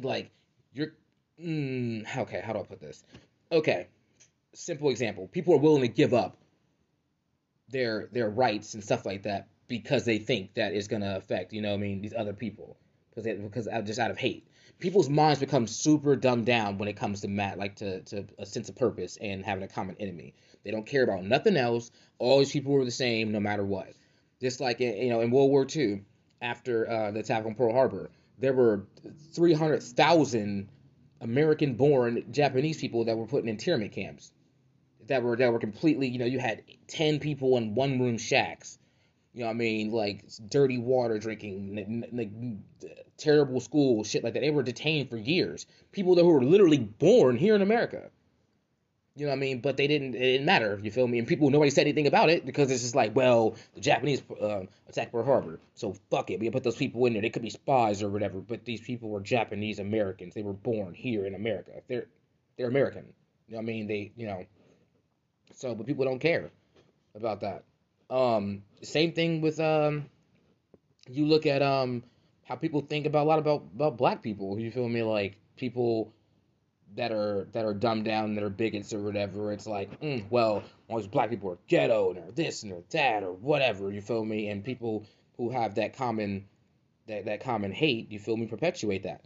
like 0.02 0.32
you're 0.74 0.94
mm, 1.42 2.18
okay. 2.18 2.42
How 2.44 2.54
do 2.54 2.60
I 2.60 2.64
put 2.64 2.80
this? 2.80 3.04
Okay, 3.52 3.88
simple 4.54 4.90
example: 4.90 5.28
people 5.28 5.54
are 5.54 5.58
willing 5.58 5.82
to 5.82 5.88
give 5.88 6.14
up 6.14 6.38
their 7.70 8.10
their 8.12 8.30
rights 8.30 8.74
and 8.74 8.84
stuff 8.84 9.06
like 9.06 9.24
that 9.24 9.48
because 9.68 10.04
they 10.06 10.18
think 10.18 10.54
that 10.56 10.74
is 10.74 10.88
going 10.88 11.02
to 11.02 11.16
affect 11.16 11.54
you 11.54 11.62
know 11.62 11.74
I 11.74 11.78
mean 11.78 12.02
these 12.02 12.14
other 12.14 12.34
people 12.34 12.78
because 13.10 13.24
they, 13.24 13.34
because 13.34 13.68
just 13.86 14.00
out 14.00 14.12
of 14.12 14.18
hate. 14.18 14.48
People's 14.80 15.10
minds 15.10 15.40
become 15.40 15.68
super 15.68 16.16
dumbed 16.16 16.46
down 16.46 16.78
when 16.78 16.90
it 16.90 16.96
comes 16.96 17.22
to 17.22 17.28
mat 17.28 17.60
like 17.60 17.76
to, 17.76 18.02
to 18.02 18.26
a 18.40 18.46
sense 18.46 18.68
of 18.68 18.76
purpose 18.76 19.18
and 19.22 19.46
having 19.46 19.64
a 19.64 19.68
common 19.68 19.96
enemy. 20.00 20.34
They 20.64 20.72
don't 20.72 20.88
care 20.88 21.04
about 21.04 21.24
nothing 21.24 21.56
else. 21.56 21.92
All 22.18 22.40
these 22.40 22.52
people 22.52 22.72
were 22.74 22.86
the 22.86 22.92
same 22.92 23.32
no 23.32 23.40
matter 23.40 23.64
what. 23.64 23.94
Just 24.40 24.60
like 24.60 24.80
you 24.80 25.10
know, 25.10 25.22
in 25.22 25.30
World 25.30 25.52
War 25.52 25.68
II, 25.74 26.02
after 26.42 26.90
uh, 26.90 27.12
the 27.12 27.20
attack 27.20 27.46
on 27.46 27.54
Pearl 27.54 27.74
Harbor, 27.74 28.10
there 28.40 28.54
were 28.54 28.88
300,000 29.34 30.68
American-born 31.22 32.26
Japanese 32.32 32.82
people 32.82 33.06
that 33.06 33.18
were 33.18 33.28
put 33.28 33.44
in 33.44 33.50
internment 33.50 33.94
camps. 33.94 34.32
That 35.08 35.24
were 35.24 35.36
that 35.38 35.52
were 35.52 35.60
completely, 35.60 36.08
you 36.08 36.20
know, 36.20 36.26
you 36.26 36.40
had 36.40 36.64
10 36.88 37.20
people 37.20 37.58
in 37.58 37.74
one-room 37.76 38.18
shacks. 38.18 38.78
You 39.34 39.42
know 39.42 39.48
what 39.48 39.54
I 39.54 39.58
mean? 39.58 39.92
Like 39.92 40.26
dirty 40.50 40.78
water 40.78 41.18
drinking, 41.18 42.64
terrible 43.18 43.60
school, 43.62 44.04
shit 44.04 44.24
like 44.24 44.34
that. 44.34 44.42
They 44.42 44.52
were 44.52 44.64
detained 44.64 45.10
for 45.10 45.18
years. 45.18 45.66
People 45.92 46.16
that 46.16 46.26
were 46.26 46.44
literally 46.44 46.80
born 46.80 47.38
here 47.38 47.56
in 47.56 47.62
America. 47.62 48.10
You 49.16 49.26
know 49.26 49.32
what 49.32 49.38
I 49.38 49.40
mean? 49.40 49.60
But 49.60 49.76
they 49.76 49.88
didn't. 49.88 50.16
It 50.16 50.20
didn't 50.20 50.46
matter. 50.46 50.80
You 50.82 50.90
feel 50.90 51.08
me? 51.08 51.20
And 51.20 51.28
people, 51.28 51.50
nobody 51.50 51.70
said 51.70 51.82
anything 51.82 52.08
about 52.08 52.30
it 52.30 52.46
because 52.46 52.72
it's 52.72 52.82
just 52.82 52.96
like, 52.96 53.14
well, 53.16 53.56
the 53.74 53.82
Japanese 53.82 54.22
uh, 54.42 54.62
attacked 54.88 55.12
Pearl 55.12 55.26
Harbor, 55.26 55.60
so 55.76 55.96
fuck 56.10 56.32
it. 56.32 56.40
We 56.40 56.50
put 56.50 56.64
those 56.64 56.78
people 56.78 57.06
in 57.06 57.14
there. 57.14 57.22
They 57.22 57.30
could 57.30 57.42
be 57.42 57.50
spies 57.50 58.02
or 58.04 58.10
whatever, 58.10 58.40
but 58.40 58.64
these 58.64 58.80
people 58.82 59.10
were 59.10 59.20
Japanese 59.20 59.80
Americans. 59.80 60.34
They 60.34 60.44
were 60.44 60.54
born 60.54 60.94
here 60.94 61.26
in 61.26 61.36
America. 61.36 61.72
They're 61.90 62.08
they're 62.58 62.70
American. 62.70 63.14
You 63.48 63.56
know 63.56 63.58
what 63.58 63.64
I 63.64 63.66
mean? 63.66 63.88
They, 63.88 64.14
you 64.16 64.28
know. 64.28 64.46
So, 65.56 65.76
but 65.76 65.86
people 65.88 66.06
don't 66.06 66.20
care. 66.20 66.50
about 67.16 67.42
that. 67.42 67.64
Um, 68.10 68.64
same 68.82 69.12
thing 69.14 69.42
with 69.42 69.60
um, 69.60 70.06
you 71.10 71.26
look 71.26 71.46
at 71.46 71.62
um 71.62 72.04
how 72.46 72.56
people 72.56 72.82
think 72.82 73.06
about 73.06 73.24
a 73.26 73.30
lot 73.30 73.40
about 73.40 73.64
about 73.76 73.98
black 73.98 74.22
people. 74.24 74.60
You 74.60 74.72
feel 74.72 74.88
me? 74.88 75.04
Like 75.04 75.38
people 75.58 76.14
that 76.96 77.12
are 77.12 77.48
that 77.54 77.66
are 77.66 77.74
dumbed 77.74 78.06
down, 78.06 78.36
that 78.36 78.44
are 78.44 78.50
bigots 78.50 78.94
or 78.94 79.02
whatever. 79.02 79.52
It's 79.52 79.68
like, 79.68 80.00
mm, 80.02 80.26
well, 80.30 80.64
all 80.88 80.98
these 80.98 81.08
black 81.08 81.30
people 81.30 81.50
are 81.52 81.58
ghetto 81.68 82.10
and 82.10 82.18
they're 82.18 82.32
this 82.32 82.64
and 82.64 82.72
they're 82.72 82.84
that 82.92 83.24
or 83.24 83.34
whatever. 83.34 83.92
You 83.92 84.02
feel 84.02 84.26
me? 84.26 84.50
And 84.50 84.64
people 84.64 85.06
who 85.38 85.50
have 85.50 85.76
that 85.76 85.96
common 85.96 86.46
that 87.08 87.26
that 87.26 87.42
common 87.42 87.72
hate, 87.72 88.12
you 88.12 88.20
feel 88.20 88.38
me, 88.38 88.46
perpetuate 88.46 89.04
that. 89.04 89.24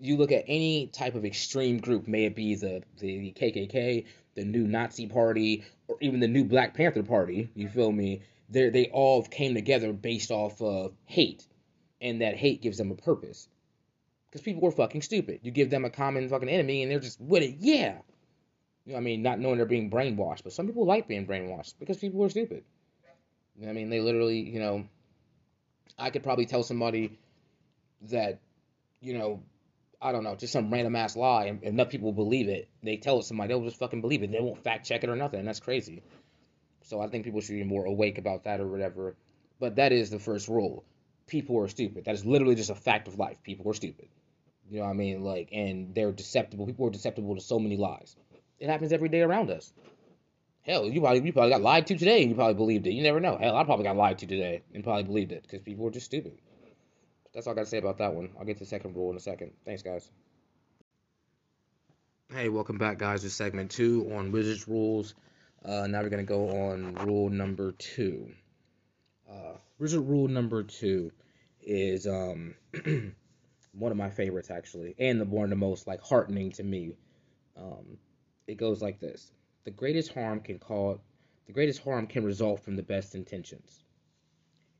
You 0.00 0.16
look 0.16 0.30
at 0.30 0.44
any 0.46 0.86
type 0.86 1.16
of 1.16 1.24
extreme 1.24 1.78
group, 1.78 2.06
may 2.06 2.26
it 2.26 2.36
be 2.36 2.54
the 2.54 2.82
the 2.98 3.32
KKK, 3.32 4.04
the 4.34 4.44
new 4.44 4.66
Nazi 4.66 5.06
party, 5.06 5.64
or 5.88 5.96
even 6.00 6.20
the 6.20 6.28
new 6.28 6.44
Black 6.44 6.74
Panther 6.74 7.02
party. 7.02 7.48
You 7.54 7.68
feel 7.68 7.90
me? 7.90 8.22
They 8.48 8.70
they 8.70 8.86
all 8.86 9.22
came 9.22 9.54
together 9.54 9.92
based 9.92 10.30
off 10.30 10.62
of 10.62 10.92
hate, 11.06 11.46
and 12.00 12.20
that 12.20 12.36
hate 12.36 12.62
gives 12.62 12.78
them 12.78 12.92
a 12.92 12.94
purpose 12.94 13.48
because 14.38 14.44
people 14.44 14.62
were 14.62 14.70
fucking 14.70 15.02
stupid. 15.02 15.40
You 15.42 15.50
give 15.50 15.70
them 15.70 15.84
a 15.84 15.90
common 15.90 16.28
fucking 16.28 16.48
enemy 16.48 16.82
and 16.82 16.90
they're 16.90 17.00
just 17.00 17.20
with 17.20 17.42
it, 17.42 17.56
yeah. 17.58 17.98
You 18.84 18.92
know, 18.92 18.98
I 18.98 19.00
mean, 19.00 19.22
not 19.22 19.38
knowing 19.38 19.56
they're 19.56 19.66
being 19.66 19.90
brainwashed, 19.90 20.44
but 20.44 20.52
some 20.52 20.66
people 20.66 20.86
like 20.86 21.08
being 21.08 21.26
brainwashed 21.26 21.74
because 21.78 21.98
people 21.98 22.24
are 22.24 22.28
stupid. 22.28 22.64
You 23.56 23.64
know, 23.64 23.70
I 23.70 23.74
mean, 23.74 23.90
they 23.90 24.00
literally, 24.00 24.40
you 24.40 24.60
know, 24.60 24.86
I 25.98 26.10
could 26.10 26.22
probably 26.22 26.46
tell 26.46 26.62
somebody 26.62 27.18
that, 28.02 28.40
you 29.00 29.18
know, 29.18 29.42
I 30.00 30.12
don't 30.12 30.22
know, 30.22 30.36
just 30.36 30.52
some 30.52 30.72
random 30.72 30.94
ass 30.94 31.16
lie, 31.16 31.46
and 31.46 31.62
enough 31.64 31.88
people 31.88 32.12
believe 32.12 32.48
it. 32.48 32.68
They 32.84 32.96
tell 32.96 33.18
it 33.18 33.24
somebody, 33.24 33.48
they'll 33.48 33.64
just 33.64 33.78
fucking 33.78 34.00
believe 34.00 34.22
it. 34.22 34.30
They 34.30 34.40
won't 34.40 34.62
fact 34.62 34.86
check 34.86 35.02
it 35.02 35.10
or 35.10 35.16
nothing, 35.16 35.44
that's 35.44 35.58
crazy. 35.58 36.02
So 36.82 37.00
I 37.00 37.08
think 37.08 37.24
people 37.24 37.40
should 37.40 37.56
be 37.56 37.64
more 37.64 37.84
awake 37.84 38.18
about 38.18 38.44
that 38.44 38.60
or 38.60 38.68
whatever. 38.68 39.16
But 39.58 39.76
that 39.76 39.90
is 39.90 40.10
the 40.10 40.20
first 40.20 40.46
rule. 40.48 40.84
People 41.26 41.58
are 41.58 41.68
stupid. 41.68 42.04
That 42.04 42.14
is 42.14 42.24
literally 42.24 42.54
just 42.54 42.70
a 42.70 42.76
fact 42.76 43.08
of 43.08 43.18
life. 43.18 43.42
People 43.42 43.68
are 43.70 43.74
stupid. 43.74 44.08
You 44.70 44.78
know 44.78 44.84
what 44.84 44.90
I 44.90 44.94
mean? 44.94 45.22
Like, 45.22 45.48
and 45.52 45.94
they're 45.94 46.12
deceptible. 46.12 46.66
People 46.66 46.86
are 46.86 46.90
deceptible 46.90 47.34
to 47.34 47.40
so 47.40 47.58
many 47.58 47.76
lies. 47.76 48.16
It 48.58 48.68
happens 48.68 48.92
every 48.92 49.08
day 49.08 49.22
around 49.22 49.50
us. 49.50 49.72
Hell, 50.62 50.86
you 50.86 51.00
probably 51.00 51.24
you 51.24 51.32
probably 51.32 51.50
got 51.50 51.62
lied 51.62 51.86
to 51.86 51.96
today 51.96 52.20
and 52.20 52.30
you 52.30 52.34
probably 52.34 52.54
believed 52.54 52.86
it. 52.86 52.92
You 52.92 53.02
never 53.02 53.20
know. 53.20 53.38
Hell, 53.38 53.56
I 53.56 53.64
probably 53.64 53.84
got 53.84 53.96
lied 53.96 54.18
to 54.18 54.26
today 54.26 54.62
and 54.74 54.84
probably 54.84 55.04
believed 55.04 55.32
it 55.32 55.42
because 55.42 55.62
people 55.62 55.86
are 55.86 55.90
just 55.90 56.06
stupid. 56.06 56.38
That's 57.32 57.46
all 57.46 57.52
I 57.52 57.56
got 57.56 57.62
to 57.62 57.70
say 57.70 57.78
about 57.78 57.98
that 57.98 58.14
one. 58.14 58.30
I'll 58.38 58.44
get 58.44 58.58
to 58.58 58.64
the 58.64 58.68
second 58.68 58.94
rule 58.94 59.10
in 59.10 59.16
a 59.16 59.20
second. 59.20 59.52
Thanks, 59.64 59.82
guys. 59.82 60.10
Hey, 62.30 62.50
welcome 62.50 62.76
back, 62.76 62.98
guys, 62.98 63.22
to 63.22 63.30
segment 63.30 63.70
two 63.70 64.10
on 64.14 64.32
Wizards 64.32 64.68
rules. 64.68 65.14
Uh, 65.64 65.86
now 65.86 66.02
we're 66.02 66.10
gonna 66.10 66.24
go 66.24 66.70
on 66.70 66.94
rule 67.06 67.30
number 67.30 67.72
two. 67.72 68.30
Uh, 69.30 69.54
Wizard 69.78 70.06
rule 70.06 70.28
number 70.28 70.62
two 70.62 71.10
is 71.62 72.06
um 72.06 72.54
one 73.72 73.92
of 73.92 73.98
my 73.98 74.10
favorites 74.10 74.50
actually, 74.50 74.94
and 74.98 75.20
the 75.20 75.24
one 75.24 75.50
the 75.50 75.56
most 75.56 75.86
like 75.86 76.00
heartening 76.00 76.52
to 76.52 76.62
me. 76.62 76.96
Um, 77.56 77.98
it 78.46 78.56
goes 78.56 78.80
like 78.80 79.00
this: 79.00 79.32
the 79.64 79.70
greatest 79.70 80.12
harm 80.12 80.40
can 80.40 80.58
call 80.58 81.00
the 81.46 81.52
greatest 81.52 81.82
harm 81.82 82.06
can 82.06 82.24
result 82.24 82.60
from 82.60 82.76
the 82.76 82.82
best 82.82 83.14
intentions. 83.14 83.84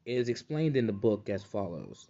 It 0.05 0.17
is 0.17 0.29
explained 0.29 0.77
in 0.77 0.87
the 0.87 0.93
book 0.93 1.29
as 1.29 1.43
follows. 1.43 2.07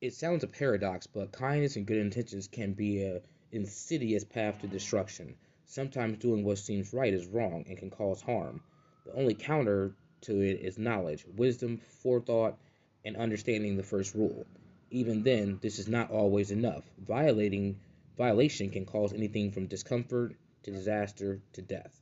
It 0.00 0.14
sounds 0.14 0.42
a 0.42 0.48
paradox, 0.48 1.06
but 1.06 1.32
kindness 1.32 1.76
and 1.76 1.86
good 1.86 1.98
intentions 1.98 2.48
can 2.48 2.72
be 2.72 3.02
a 3.02 3.22
insidious 3.52 4.24
path 4.24 4.60
to 4.60 4.66
destruction. 4.66 5.36
Sometimes 5.66 6.18
doing 6.18 6.42
what 6.42 6.58
seems 6.58 6.92
right 6.92 7.12
is 7.12 7.26
wrong 7.26 7.64
and 7.68 7.78
can 7.78 7.90
cause 7.90 8.20
harm. 8.20 8.62
The 9.04 9.12
only 9.12 9.34
counter 9.34 9.94
to 10.22 10.40
it 10.40 10.60
is 10.60 10.78
knowledge, 10.78 11.24
wisdom, 11.36 11.78
forethought, 11.78 12.58
and 13.04 13.16
understanding 13.16 13.76
the 13.76 13.82
first 13.82 14.14
rule. 14.14 14.46
Even 14.92 15.22
then, 15.22 15.58
this 15.62 15.78
is 15.78 15.88
not 15.88 16.10
always 16.10 16.50
enough. 16.50 16.84
Violating 16.98 17.80
violation 18.16 18.70
can 18.70 18.84
cause 18.84 19.12
anything 19.12 19.50
from 19.50 19.66
discomfort 19.66 20.36
to 20.62 20.70
disaster 20.70 21.40
to 21.54 21.62
death. 21.62 21.98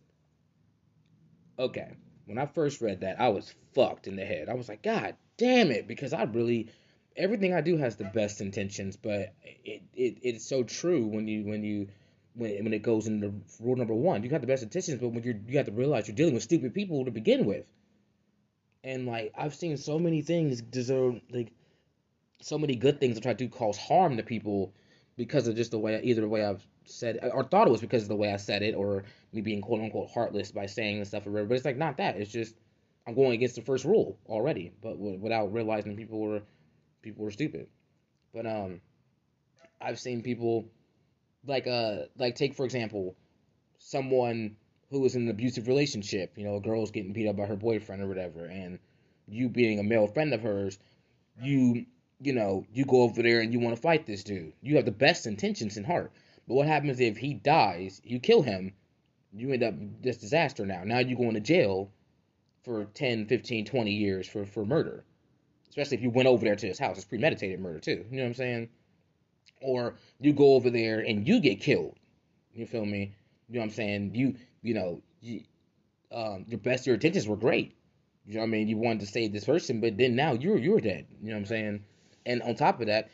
Okay, 1.59 1.93
when 2.27 2.37
I 2.37 2.47
first 2.47 2.81
read 2.81 3.01
that, 3.01 3.21
I 3.21 3.29
was 3.29 3.55
fucked 3.75 4.09
in 4.09 4.17
the 4.17 4.25
head. 4.25 4.49
I 4.49 4.55
was 4.55 4.69
like, 4.69 4.83
God 4.83 5.15
damn 5.37 5.71
it, 5.71 5.87
because 5.87 6.13
I 6.13 6.25
really 6.25 6.69
everything 7.17 7.55
I 7.55 7.61
do 7.61 7.77
has 7.77 7.97
the 7.97 8.05
best 8.05 8.41
intentions, 8.41 8.97
but 8.97 9.35
it, 9.65 9.83
it 9.95 10.19
it's 10.23 10.45
so 10.45 10.63
true 10.63 11.07
when 11.07 11.29
you 11.29 11.45
when 11.45 11.63
you 11.63 11.89
when 12.35 12.65
when 12.65 12.73
it 12.73 12.83
goes 12.83 13.07
into 13.07 13.35
rule 13.61 13.77
number 13.77 13.95
one. 13.95 14.23
You 14.23 14.31
got 14.31 14.41
the 14.41 14.47
best 14.47 14.63
intentions, 14.63 15.01
but 15.01 15.11
when 15.11 15.23
you 15.23 15.41
you 15.47 15.59
have 15.59 15.67
to 15.67 15.73
realize 15.73 16.09
you're 16.09 16.17
dealing 16.17 16.35
with 16.35 16.43
stupid 16.43 16.75
people 16.75 17.05
to 17.05 17.11
begin 17.11 17.47
with. 17.47 17.67
And 18.83 19.07
like 19.07 19.33
I've 19.37 19.55
seen 19.55 19.77
so 19.77 19.99
many 19.99 20.23
things 20.23 20.61
deserve 20.61 21.21
like 21.31 21.53
so 22.41 22.59
many 22.59 22.75
good 22.75 23.01
things 23.01 23.17
I 23.17 23.21
try 23.21 23.33
to 23.35 23.45
do 23.45 23.49
cause 23.49 23.77
harm 23.77 24.17
to 24.17 24.23
people 24.23 24.73
because 25.17 25.47
of 25.47 25.57
just 25.57 25.71
the 25.71 25.79
way 25.79 26.01
either 26.03 26.23
the 26.23 26.29
way 26.29 26.45
I've 26.45 26.67
said 26.85 27.19
or 27.33 27.45
thought 27.45 27.67
it 27.67 27.71
was 27.71 27.81
because 27.81 28.03
of 28.03 28.09
the 28.09 28.17
way 28.17 28.33
I 28.33 28.37
said 28.37 28.63
it 28.63 28.75
or 28.75 29.05
me 29.33 29.43
being 29.43 29.61
quote 29.61 29.81
unquote 29.81 30.11
heartless 30.11 30.51
by 30.51 30.67
saying 30.67 30.99
and 30.99 31.07
stuff 31.07 31.27
or 31.27 31.31
whatever. 31.31 31.49
But 31.49 31.57
it's 31.57 31.65
like 31.65 31.77
not 31.77 31.99
that. 31.99 32.17
It's 32.17 32.31
just 32.31 32.55
I'm 33.07 33.15
going 33.15 33.33
against 33.33 33.57
the 33.57 33.63
first 33.63 33.85
rule 33.85 34.19
already, 34.27 34.73
but 34.83 34.99
without 34.99 35.53
realizing 35.53 35.97
people 35.97 36.21
were 36.21 36.43
people 37.03 37.25
were 37.25 37.31
stupid. 37.31 37.69
But 38.33 38.47
um, 38.47 38.81
I've 39.81 39.99
seen 39.99 40.23
people 40.23 40.67
like 41.47 41.67
uh 41.67 42.05
like 42.19 42.37
take 42.37 42.55
for 42.55 42.65
example 42.65 43.17
someone 43.79 44.57
who 44.91 45.05
is 45.05 45.15
in 45.15 45.23
an 45.23 45.31
abusive 45.31 45.69
relationship. 45.69 46.33
You 46.37 46.45
know, 46.45 46.57
a 46.57 46.61
girl's 46.61 46.91
getting 46.91 47.13
beat 47.13 47.29
up 47.29 47.37
by 47.37 47.47
her 47.47 47.57
boyfriend 47.57 48.03
or 48.03 48.09
whatever, 48.09 48.45
and 48.45 48.79
you 49.29 49.49
being 49.49 49.79
a 49.79 49.83
male 49.83 50.07
friend 50.07 50.35
of 50.35 50.43
hers, 50.43 50.79
you 51.43 51.87
you 52.21 52.33
know, 52.35 52.65
you 52.73 52.85
go 52.85 53.03
over 53.03 53.23
there 53.23 53.41
and 53.41 53.53
you 53.53 53.61
want 53.61 53.75
to 53.75 53.83
fight 53.83 54.07
this 54.07 54.23
dude. 54.23 54.53
You 54.61 54.77
have 54.77 54.85
the 54.85 54.93
best 54.93 55.27
intentions 55.27 55.77
in 55.77 55.85
heart. 55.85 56.13
But 56.47 56.55
what 56.55 56.67
happens 56.67 57.01
if 57.01 57.17
he 57.17 57.35
dies, 57.35 58.01
you 58.05 58.21
kill 58.21 58.43
him, 58.43 58.73
you 59.33 59.53
end 59.53 59.63
up 59.63 59.75
this 60.03 60.19
disaster 60.19 60.67
now. 60.67 60.83
Now 60.85 60.99
you're 60.99 61.19
going 61.19 61.35
to 61.35 61.41
jail 61.41 61.91
for 62.63 62.85
10, 62.85 63.27
15, 63.27 63.65
20 63.65 63.91
years 63.93 64.29
for, 64.29 64.45
for 64.45 64.67
murder. 64.67 65.05
Especially 65.69 65.97
if 65.97 66.03
you 66.03 66.11
went 66.11 66.29
over 66.29 66.45
there 66.45 66.57
to 66.57 66.67
his 66.67 66.79
house. 66.79 66.97
It's 66.97 67.07
premeditated 67.07 67.61
murder 67.61 67.79
too. 67.79 68.05
You 68.11 68.17
know 68.17 68.25
what 68.25 68.29
I'm 68.29 68.35
saying? 68.35 68.69
Or 69.63 69.95
you 70.21 70.33
go 70.33 70.55
over 70.55 70.71
there 70.71 71.01
and 71.01 71.27
you 71.27 71.41
get 71.41 71.61
killed. 71.61 71.97
You 72.53 72.67
feel 72.67 72.85
me? 72.85 73.15
You 73.49 73.55
know 73.55 73.61
what 73.61 73.67
I'm 73.67 73.71
saying? 73.71 74.15
You 74.15 74.35
you 74.63 74.75
know, 74.75 75.03
you, 75.21 75.43
um, 76.13 76.45
your 76.49 76.59
best 76.59 76.87
your 76.87 76.95
intentions 76.95 77.27
were 77.27 77.37
great. 77.37 77.77
You 78.27 78.35
know 78.35 78.41
what 78.41 78.47
I 78.47 78.51
mean? 78.51 78.69
You 78.69 78.77
wanted 78.77 79.01
to 79.01 79.07
save 79.07 79.33
this 79.33 79.45
person, 79.45 79.81
but 79.81 79.97
then 79.97 80.17
now 80.17 80.33
you're 80.33 80.59
you're 80.59 80.81
dead. 80.81 81.07
You 81.23 81.29
know 81.29 81.35
what 81.35 81.41
I'm 81.41 81.47
saying? 81.47 81.85
And 82.31 82.43
on 82.43 82.55
top 82.55 82.81
of 82.81 82.87
that, 82.87 83.11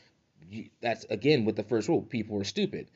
that's 0.82 1.04
again 1.04 1.46
with 1.46 1.56
the 1.56 1.62
first 1.62 1.88
rule: 1.88 2.02
people 2.02 2.38
are 2.38 2.44
stupid. 2.44 2.90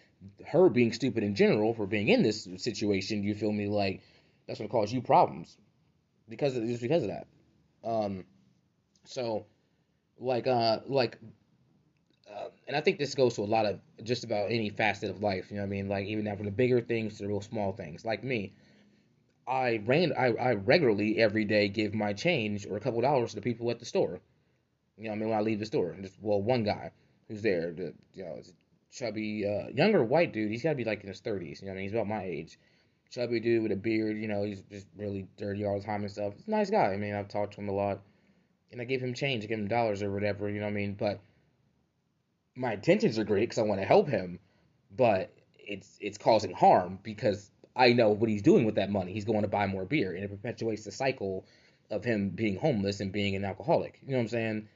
Her 0.46 0.68
being 0.68 0.92
stupid 0.92 1.24
in 1.24 1.34
general 1.34 1.72
for 1.72 1.86
being 1.86 2.08
in 2.08 2.22
this 2.22 2.46
situation, 2.58 3.24
you 3.24 3.34
feel 3.34 3.52
me? 3.52 3.68
Like 3.68 4.02
that's 4.46 4.58
gonna 4.58 4.68
cause 4.68 4.92
you 4.92 5.00
problems 5.00 5.56
because 6.28 6.56
of, 6.56 6.66
just 6.66 6.82
because 6.82 7.04
of 7.04 7.08
that. 7.08 7.26
Um, 7.82 8.24
so 9.06 9.46
like 10.18 10.46
uh 10.46 10.80
like 10.86 11.16
uh, 12.30 12.48
and 12.68 12.76
I 12.76 12.82
think 12.82 12.98
this 12.98 13.14
goes 13.14 13.34
to 13.36 13.42
a 13.42 13.44
lot 13.56 13.64
of 13.64 13.80
just 14.04 14.22
about 14.22 14.50
any 14.50 14.68
facet 14.68 15.08
of 15.08 15.22
life. 15.22 15.50
You 15.50 15.56
know 15.56 15.62
what 15.62 15.68
I 15.68 15.70
mean? 15.70 15.88
Like 15.88 16.06
even 16.06 16.26
now 16.26 16.36
from 16.36 16.44
the 16.44 16.52
bigger 16.52 16.82
things 16.82 17.16
to 17.16 17.22
the 17.22 17.28
real 17.28 17.40
small 17.40 17.72
things. 17.72 18.04
Like 18.04 18.22
me, 18.22 18.52
I 19.48 19.80
ran 19.86 20.12
I, 20.18 20.34
I 20.34 20.52
regularly 20.52 21.18
every 21.18 21.46
day 21.46 21.68
give 21.68 21.94
my 21.94 22.12
change 22.12 22.66
or 22.66 22.76
a 22.76 22.80
couple 22.80 23.00
dollars 23.00 23.32
to 23.34 23.40
people 23.40 23.70
at 23.70 23.78
the 23.78 23.86
store. 23.86 24.20
You 25.00 25.06
know, 25.06 25.12
I 25.12 25.16
mean, 25.16 25.30
when 25.30 25.38
I 25.38 25.40
leave 25.40 25.58
the 25.58 25.66
store, 25.66 25.96
just 26.00 26.16
well, 26.20 26.42
one 26.42 26.62
guy 26.62 26.92
who's 27.26 27.42
there, 27.42 27.72
the 27.72 27.94
you 28.12 28.24
know, 28.24 28.34
it's 28.38 28.50
a 28.50 28.52
chubby, 28.92 29.46
uh, 29.46 29.70
younger 29.70 30.04
white 30.04 30.32
dude. 30.32 30.50
He's 30.50 30.62
got 30.62 30.70
to 30.70 30.76
be 30.76 30.84
like 30.84 31.02
in 31.02 31.08
his 31.08 31.20
thirties. 31.20 31.60
You 31.62 31.66
know, 31.66 31.72
I 31.72 31.76
mean, 31.76 31.84
he's 31.84 31.92
about 31.94 32.06
my 32.06 32.22
age. 32.22 32.58
Chubby 33.10 33.40
dude 33.40 33.62
with 33.62 33.72
a 33.72 33.76
beard. 33.76 34.18
You 34.18 34.28
know, 34.28 34.44
he's 34.44 34.60
just 34.70 34.86
really 34.96 35.26
dirty 35.38 35.64
all 35.64 35.78
the 35.78 35.84
time 35.84 36.02
and 36.02 36.10
stuff. 36.10 36.34
He's 36.36 36.46
a 36.46 36.50
nice 36.50 36.70
guy. 36.70 36.92
I 36.92 36.96
mean, 36.96 37.14
I've 37.14 37.28
talked 37.28 37.54
to 37.54 37.60
him 37.60 37.68
a 37.68 37.72
lot, 37.72 38.00
and 38.70 38.80
I 38.80 38.84
gave 38.84 39.00
him 39.00 39.14
change, 39.14 39.42
I 39.42 39.46
gave 39.46 39.58
him 39.58 39.68
dollars 39.68 40.02
or 40.02 40.12
whatever. 40.12 40.50
You 40.50 40.60
know 40.60 40.66
what 40.66 40.72
I 40.72 40.74
mean? 40.74 40.94
But 40.94 41.20
my 42.54 42.74
intentions 42.74 43.18
are 43.18 43.24
great 43.24 43.48
because 43.48 43.58
I 43.58 43.62
want 43.62 43.80
to 43.80 43.86
help 43.86 44.08
him, 44.08 44.38
but 44.94 45.32
it's 45.56 45.96
it's 46.00 46.18
causing 46.18 46.52
harm 46.52 46.98
because 47.02 47.50
I 47.74 47.92
know 47.94 48.10
what 48.10 48.28
he's 48.28 48.42
doing 48.42 48.66
with 48.66 48.74
that 48.74 48.90
money. 48.90 49.12
He's 49.12 49.24
going 49.24 49.42
to 49.42 49.48
buy 49.48 49.66
more 49.66 49.86
beer, 49.86 50.14
and 50.14 50.24
it 50.24 50.28
perpetuates 50.28 50.84
the 50.84 50.92
cycle 50.92 51.46
of 51.90 52.04
him 52.04 52.30
being 52.30 52.56
homeless 52.56 53.00
and 53.00 53.10
being 53.12 53.34
an 53.34 53.44
alcoholic. 53.44 53.98
You 54.02 54.12
know 54.12 54.18
what 54.18 54.22
I'm 54.22 54.28
saying? 54.28 54.68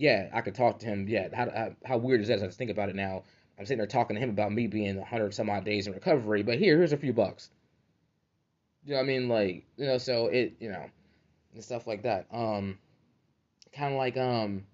Yeah, 0.00 0.30
I 0.32 0.40
could 0.40 0.54
talk 0.54 0.78
to 0.78 0.86
him. 0.86 1.06
Yeah, 1.06 1.28
how, 1.34 1.50
how, 1.50 1.72
how 1.84 1.96
weird 1.98 2.22
is 2.22 2.28
that? 2.28 2.38
As 2.38 2.42
I 2.42 2.48
think 2.48 2.70
about 2.70 2.88
it 2.88 2.96
now, 2.96 3.22
I'm 3.58 3.66
sitting 3.66 3.76
there 3.76 3.86
talking 3.86 4.16
to 4.16 4.20
him 4.20 4.30
about 4.30 4.50
me 4.50 4.66
being 4.66 4.96
100 4.96 5.34
some 5.34 5.50
odd 5.50 5.64
days 5.66 5.86
in 5.86 5.92
recovery, 5.92 6.42
but 6.42 6.58
here, 6.58 6.78
here's 6.78 6.94
a 6.94 6.96
few 6.96 7.12
bucks. 7.12 7.50
You 8.86 8.92
know 8.92 8.96
what 8.96 9.02
I 9.02 9.06
mean? 9.06 9.28
Like, 9.28 9.66
you 9.76 9.86
know, 9.86 9.98
so 9.98 10.28
it, 10.28 10.54
you 10.58 10.70
know, 10.70 10.86
and 11.52 11.62
stuff 11.62 11.86
like 11.86 12.04
that. 12.04 12.26
Um, 12.32 12.78
kind 13.74 13.92
of 13.92 13.98
like, 13.98 14.16
um, 14.16 14.64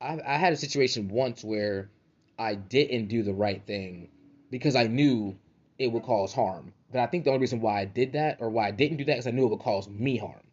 I, 0.00 0.20
I 0.24 0.36
had 0.36 0.52
a 0.52 0.56
situation 0.56 1.08
once 1.08 1.42
where 1.42 1.90
I 2.38 2.54
didn't 2.54 3.08
do 3.08 3.24
the 3.24 3.34
right 3.34 3.60
thing 3.66 4.08
because 4.52 4.76
I 4.76 4.86
knew 4.86 5.36
it 5.80 5.90
would 5.90 6.04
cause 6.04 6.32
harm. 6.32 6.72
but 6.92 7.00
I 7.00 7.06
think 7.06 7.24
the 7.24 7.30
only 7.30 7.40
reason 7.40 7.60
why 7.60 7.80
I 7.80 7.86
did 7.86 8.12
that 8.12 8.36
or 8.38 8.50
why 8.50 8.68
I 8.68 8.70
didn't 8.70 8.98
do 8.98 9.04
that 9.06 9.18
is 9.18 9.26
I 9.26 9.32
knew 9.32 9.46
it 9.46 9.50
would 9.50 9.60
cause 9.60 9.88
me 9.88 10.16
harm. 10.16 10.46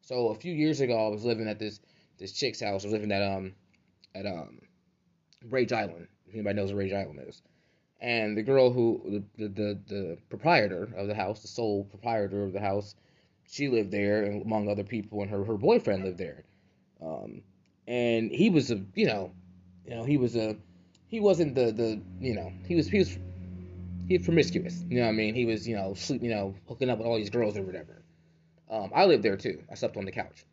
So 0.00 0.28
a 0.28 0.34
few 0.34 0.54
years 0.54 0.80
ago, 0.80 1.06
I 1.06 1.10
was 1.10 1.26
living 1.26 1.48
at 1.48 1.58
this 1.58 1.80
this 2.18 2.32
chick's 2.32 2.60
house. 2.60 2.84
I 2.84 2.86
was 2.86 2.92
living 2.92 3.12
at 3.12 3.22
um 3.22 3.54
at 4.14 4.26
um 4.26 4.60
Rage 5.48 5.72
Island. 5.72 6.08
If 6.26 6.34
anybody 6.34 6.56
knows 6.56 6.72
what 6.72 6.78
Rage 6.78 6.92
Island 6.92 7.20
is, 7.26 7.42
and 8.00 8.36
the 8.36 8.42
girl 8.42 8.70
who 8.70 9.22
the, 9.36 9.48
the 9.48 9.80
the 9.86 10.18
proprietor 10.28 10.92
of 10.96 11.06
the 11.06 11.14
house, 11.14 11.42
the 11.42 11.48
sole 11.48 11.84
proprietor 11.84 12.44
of 12.44 12.52
the 12.52 12.60
house, 12.60 12.94
she 13.48 13.68
lived 13.68 13.90
there, 13.90 14.24
and 14.24 14.42
among 14.42 14.68
other 14.68 14.84
people, 14.84 15.22
and 15.22 15.30
her 15.30 15.44
her 15.44 15.56
boyfriend 15.56 16.04
lived 16.04 16.18
there. 16.18 16.44
Um, 17.00 17.42
and 17.86 18.30
he 18.30 18.50
was 18.50 18.70
a 18.70 18.84
you 18.94 19.06
know, 19.06 19.32
you 19.84 19.94
know 19.94 20.04
he 20.04 20.16
was 20.16 20.36
a 20.36 20.56
he 21.08 21.20
wasn't 21.20 21.54
the 21.54 21.72
the 21.72 22.00
you 22.20 22.34
know 22.34 22.52
he 22.66 22.74
was 22.74 22.88
he 22.88 22.98
was 22.98 23.18
he 24.08 24.18
was 24.18 24.26
promiscuous. 24.26 24.84
You 24.88 24.98
know 24.98 25.06
what 25.06 25.12
I 25.12 25.12
mean? 25.12 25.34
He 25.34 25.46
was 25.46 25.66
you 25.66 25.76
know 25.76 25.94
sleep 25.94 26.22
you 26.22 26.30
know 26.30 26.54
hooking 26.68 26.90
up 26.90 26.98
with 26.98 27.06
all 27.06 27.16
these 27.16 27.30
girls 27.30 27.56
or 27.56 27.62
whatever. 27.62 28.02
Um, 28.70 28.90
I 28.94 29.06
lived 29.06 29.22
there 29.22 29.36
too. 29.36 29.62
I 29.70 29.74
slept 29.74 29.96
on 29.96 30.04
the 30.04 30.12
couch. 30.12 30.44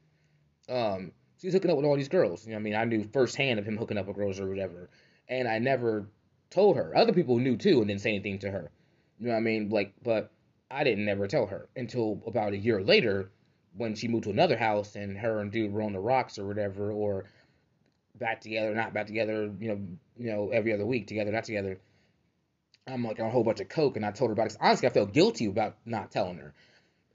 Um, 0.70 1.12
so 1.38 1.42
he 1.42 1.48
was 1.48 1.54
hooking 1.54 1.72
up 1.72 1.78
with 1.78 1.86
all 1.86 1.96
these 1.96 2.10
girls. 2.10 2.46
You 2.46 2.52
know 2.52 2.58
I 2.58 2.62
mean? 2.62 2.76
I 2.76 2.86
knew 2.86 3.04
firsthand 3.04 3.60
of 3.60 3.66
him 3.66 3.78
hooking 3.78 3.98
up 3.98 4.08
with 4.08 4.16
girls 4.16 4.40
or 4.40 4.48
whatever, 4.48 4.90
and 5.28 5.48
I 5.48 5.60
never 5.60 6.08
told 6.50 6.78
her. 6.78 6.96
Other 6.96 7.14
people 7.14 7.38
knew 7.38 7.58
too 7.58 7.80
and 7.80 7.88
didn't 7.88 8.02
say 8.02 8.12
anything 8.12 8.40
to 8.40 8.52
her. 8.52 8.72
You 9.20 9.28
know 9.28 9.34
what 9.34 9.40
I 9.40 9.42
mean? 9.42 9.70
Like, 9.70 9.94
but 10.04 10.32
I 10.70 10.84
didn't 10.84 11.06
never 11.06 11.28
tell 11.28 11.46
her 11.48 11.68
until 11.76 12.22
about 12.26 12.54
a 12.54 12.58
year 12.58 12.82
later 12.82 13.32
when 13.78 13.96
she 13.96 14.08
moved 14.08 14.24
to 14.24 14.30
another 14.30 14.58
house 14.58 14.96
and 14.96 15.18
her 15.18 15.40
and 15.40 15.52
dude 15.52 15.72
were 15.72 15.82
on 15.82 15.94
the 15.94 16.00
rocks 16.00 16.40
or 16.40 16.46
whatever, 16.46 16.92
or 16.92 17.26
back 18.18 18.42
together, 18.42 18.74
not 18.74 18.94
back 18.94 19.08
together, 19.08 19.52
you 19.60 19.68
know, 19.68 19.80
you 20.18 20.32
know, 20.32 20.50
every 20.52 20.74
other 20.74 20.86
week 20.86 21.08
together, 21.08 21.32
not 21.32 21.44
together. 21.44 21.80
I'm 22.88 23.04
like 23.04 23.20
on 23.20 23.26
a 23.26 23.30
whole 23.30 23.44
bunch 23.44 23.60
of 23.60 23.68
coke, 23.68 23.98
and 23.98 24.06
I 24.06 24.12
told 24.12 24.30
her 24.30 24.34
about 24.34 24.48
it. 24.48 24.58
Honestly, 24.62 24.88
I 24.88 24.92
felt 24.92 25.12
guilty 25.12 25.48
about 25.48 25.76
not 25.86 26.12
telling 26.12 26.38
her, 26.38 26.54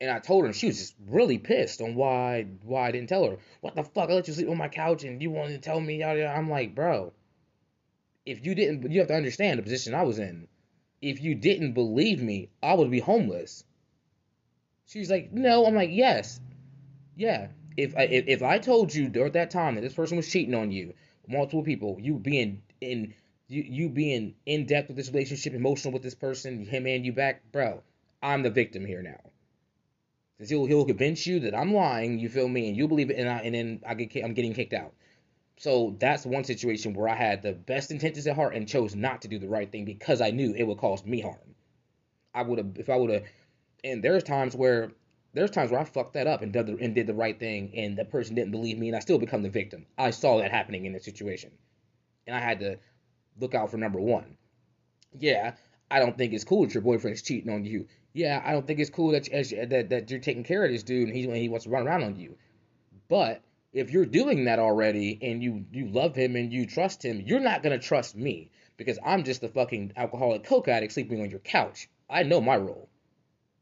and 0.01 0.11
I 0.11 0.19
told 0.19 0.47
her, 0.47 0.53
she 0.53 0.67
was 0.67 0.79
just 0.79 0.95
really 1.07 1.39
pissed 1.39 1.83
on 1.83 1.95
why 1.95 2.47
why 2.63 2.89
I 2.89 2.91
didn't 2.91 3.11
tell 3.11 3.29
her. 3.29 3.37
What 3.61 3.75
the 3.75 3.85
fuck? 3.85 4.09
I 4.09 4.15
let 4.15 4.29
you 4.29 4.35
sleep 4.35 4.49
on 4.49 4.57
my 4.57 4.69
couch, 4.69 5.05
and 5.05 5.21
you 5.21 5.31
wanted 5.31 5.53
to 5.53 5.59
tell 5.59 5.81
me? 5.81 6.03
I'm 6.03 6.49
like, 6.49 6.75
bro, 6.75 7.13
if 8.25 8.45
you 8.45 8.55
didn't, 8.55 8.91
you 8.91 9.01
have 9.01 9.09
to 9.09 9.15
understand 9.15 9.59
the 9.59 9.63
position 9.63 9.95
I 9.95 10.05
was 10.05 10.19
in. 10.19 10.49
If 11.03 11.23
you 11.23 11.35
didn't 11.35 11.73
believe 11.73 12.23
me, 12.23 12.49
I 12.63 12.75
would 12.75 12.91
be 12.91 13.01
homeless. 13.01 13.65
She's 14.87 15.11
like, 15.11 15.33
no. 15.33 15.67
I'm 15.67 15.75
like, 15.75 15.91
yes, 15.93 16.41
yeah. 17.17 17.49
If 17.77 17.97
I 17.97 18.03
if, 18.03 18.25
if 18.27 18.43
I 18.43 18.59
told 18.59 18.95
you 18.95 19.09
during 19.09 19.33
that 19.33 19.51
time 19.51 19.75
that 19.75 19.83
this 19.83 19.95
person 19.95 20.17
was 20.17 20.31
cheating 20.31 20.55
on 20.55 20.71
you, 20.71 20.95
multiple 21.29 21.63
people, 21.63 21.99
you 22.01 22.15
being 22.15 22.63
in 22.81 23.15
you 23.49 23.63
you 23.63 23.89
being 23.91 24.35
in 24.47 24.65
depth 24.65 24.89
with 24.89 24.97
this 24.97 25.11
relationship, 25.11 25.53
emotional 25.53 25.93
with 25.93 26.03
this 26.03 26.15
person, 26.15 26.65
him 26.65 26.87
and 26.87 27.05
you 27.05 27.13
back, 27.13 27.43
bro. 27.53 27.83
I'm 28.23 28.43
the 28.43 28.51
victim 28.51 28.85
here 28.85 29.03
now. 29.03 29.31
He'll 30.49 30.67
he'll 30.67 30.87
convince 30.87 31.27
you 31.27 31.41
that 31.41 31.55
I'm 31.55 31.75
lying, 31.75 32.19
you 32.19 32.29
feel 32.29 32.49
me, 32.49 32.69
and 32.69 32.77
you 32.77 32.89
believe 32.89 33.11
it, 33.11 33.19
and 33.19 33.29
I 33.29 33.39
and 33.41 33.55
then 33.55 33.81
I 33.87 33.95
get 33.95 34.25
I'm 34.25 34.35
getting 34.35 34.55
kicked 34.55 34.73
out. 34.73 34.95
So 35.59 35.95
that's 35.99 36.25
one 36.25 36.45
situation 36.45 36.95
where 36.95 37.09
I 37.09 37.15
had 37.15 37.43
the 37.43 37.53
best 37.53 37.91
intentions 37.91 38.27
at 38.27 38.35
heart 38.35 38.55
and 38.55 38.67
chose 38.67 38.97
not 38.97 39.23
to 39.23 39.29
do 39.29 39.39
the 39.39 39.49
right 39.49 39.71
thing 39.71 39.85
because 39.85 40.23
I 40.23 40.31
knew 40.31 40.55
it 40.55 40.63
would 40.63 40.79
cause 40.79 41.05
me 41.05 41.21
harm. 41.21 41.55
I 42.35 42.43
would 42.43 42.59
have 42.59 42.79
if 42.79 42.89
I 42.89 42.97
would 42.97 43.11
have, 43.11 43.25
and 43.85 44.03
there's 44.03 44.23
times 44.23 44.55
where 44.57 44.93
there's 45.35 45.51
times 45.51 45.71
where 45.71 45.81
I 45.81 45.85
fucked 45.85 46.15
that 46.15 46.27
up 46.27 46.41
and 46.41 46.53
did 46.53 46.67
the 46.67 46.77
and 46.81 46.95
did 46.95 47.07
the 47.07 47.15
right 47.15 47.39
thing, 47.39 47.73
and 47.77 47.99
the 47.99 48.07
person 48.07 48.35
didn't 48.35 48.53
believe 48.53 48.79
me, 48.79 48.89
and 48.89 48.97
I 48.97 49.01
still 49.01 49.19
become 49.19 49.43
the 49.43 49.51
victim. 49.51 49.85
I 49.99 50.11
saw 50.11 50.39
that 50.39 50.51
happening 50.51 50.87
in 50.87 50.95
the 50.95 51.01
situation, 51.01 51.51
and 52.27 52.35
I 52.35 52.41
had 52.41 52.61
to 52.61 52.79
look 53.39 53.55
out 53.55 53.71
for 53.71 53.77
number 53.77 54.01
one. 54.01 54.37
Yeah, 55.19 55.53
I 55.91 55.99
don't 55.99 56.17
think 56.17 56.33
it's 56.33 56.45
cool 56.45 56.65
that 56.65 56.73
your 56.73 56.83
boyfriend's 56.83 57.23
cheating 57.23 57.53
on 57.53 57.65
you. 57.65 57.87
Yeah, 58.13 58.43
I 58.45 58.53
don't 58.53 58.67
think 58.67 58.81
it's 58.81 58.91
cool 58.91 59.13
that 59.13 59.29
you, 59.29 59.67
that 59.67 59.91
that 59.91 60.11
you're 60.11 60.21
taking 60.21 60.45
care 60.45 60.65
of 60.65 60.71
this 60.71 60.83
dude 60.83 61.09
and 61.09 61.17
he 61.17 61.31
he 61.41 61.49
wants 61.49 61.65
to 61.65 61.71
run 61.71 61.87
around 61.87 62.03
on 62.03 62.17
you. 62.17 62.37
But 63.09 63.43
if 63.73 63.91
you're 63.91 64.07
doing 64.07 64.45
that 64.45 64.59
already 64.59 65.19
and 65.23 65.43
you 65.43 65.65
you 65.73 65.89
love 65.89 66.17
him 66.17 66.37
and 66.37 66.53
you 66.53 66.67
trust 66.67 67.05
him, 67.05 67.21
you're 67.21 67.41
not 67.41 67.63
gonna 67.63 67.79
trust 67.79 68.17
me 68.17 68.51
because 68.77 68.99
I'm 69.05 69.25
just 69.25 69.45
a 69.45 69.49
fucking 69.49 69.93
alcoholic 69.97 70.45
coke 70.45 70.69
addict 70.69 70.93
sleeping 70.93 71.21
on 71.21 71.31
your 71.31 71.41
couch. 71.41 71.89
I 72.09 72.25
know 72.25 72.41
my 72.41 72.57
role. 72.57 72.89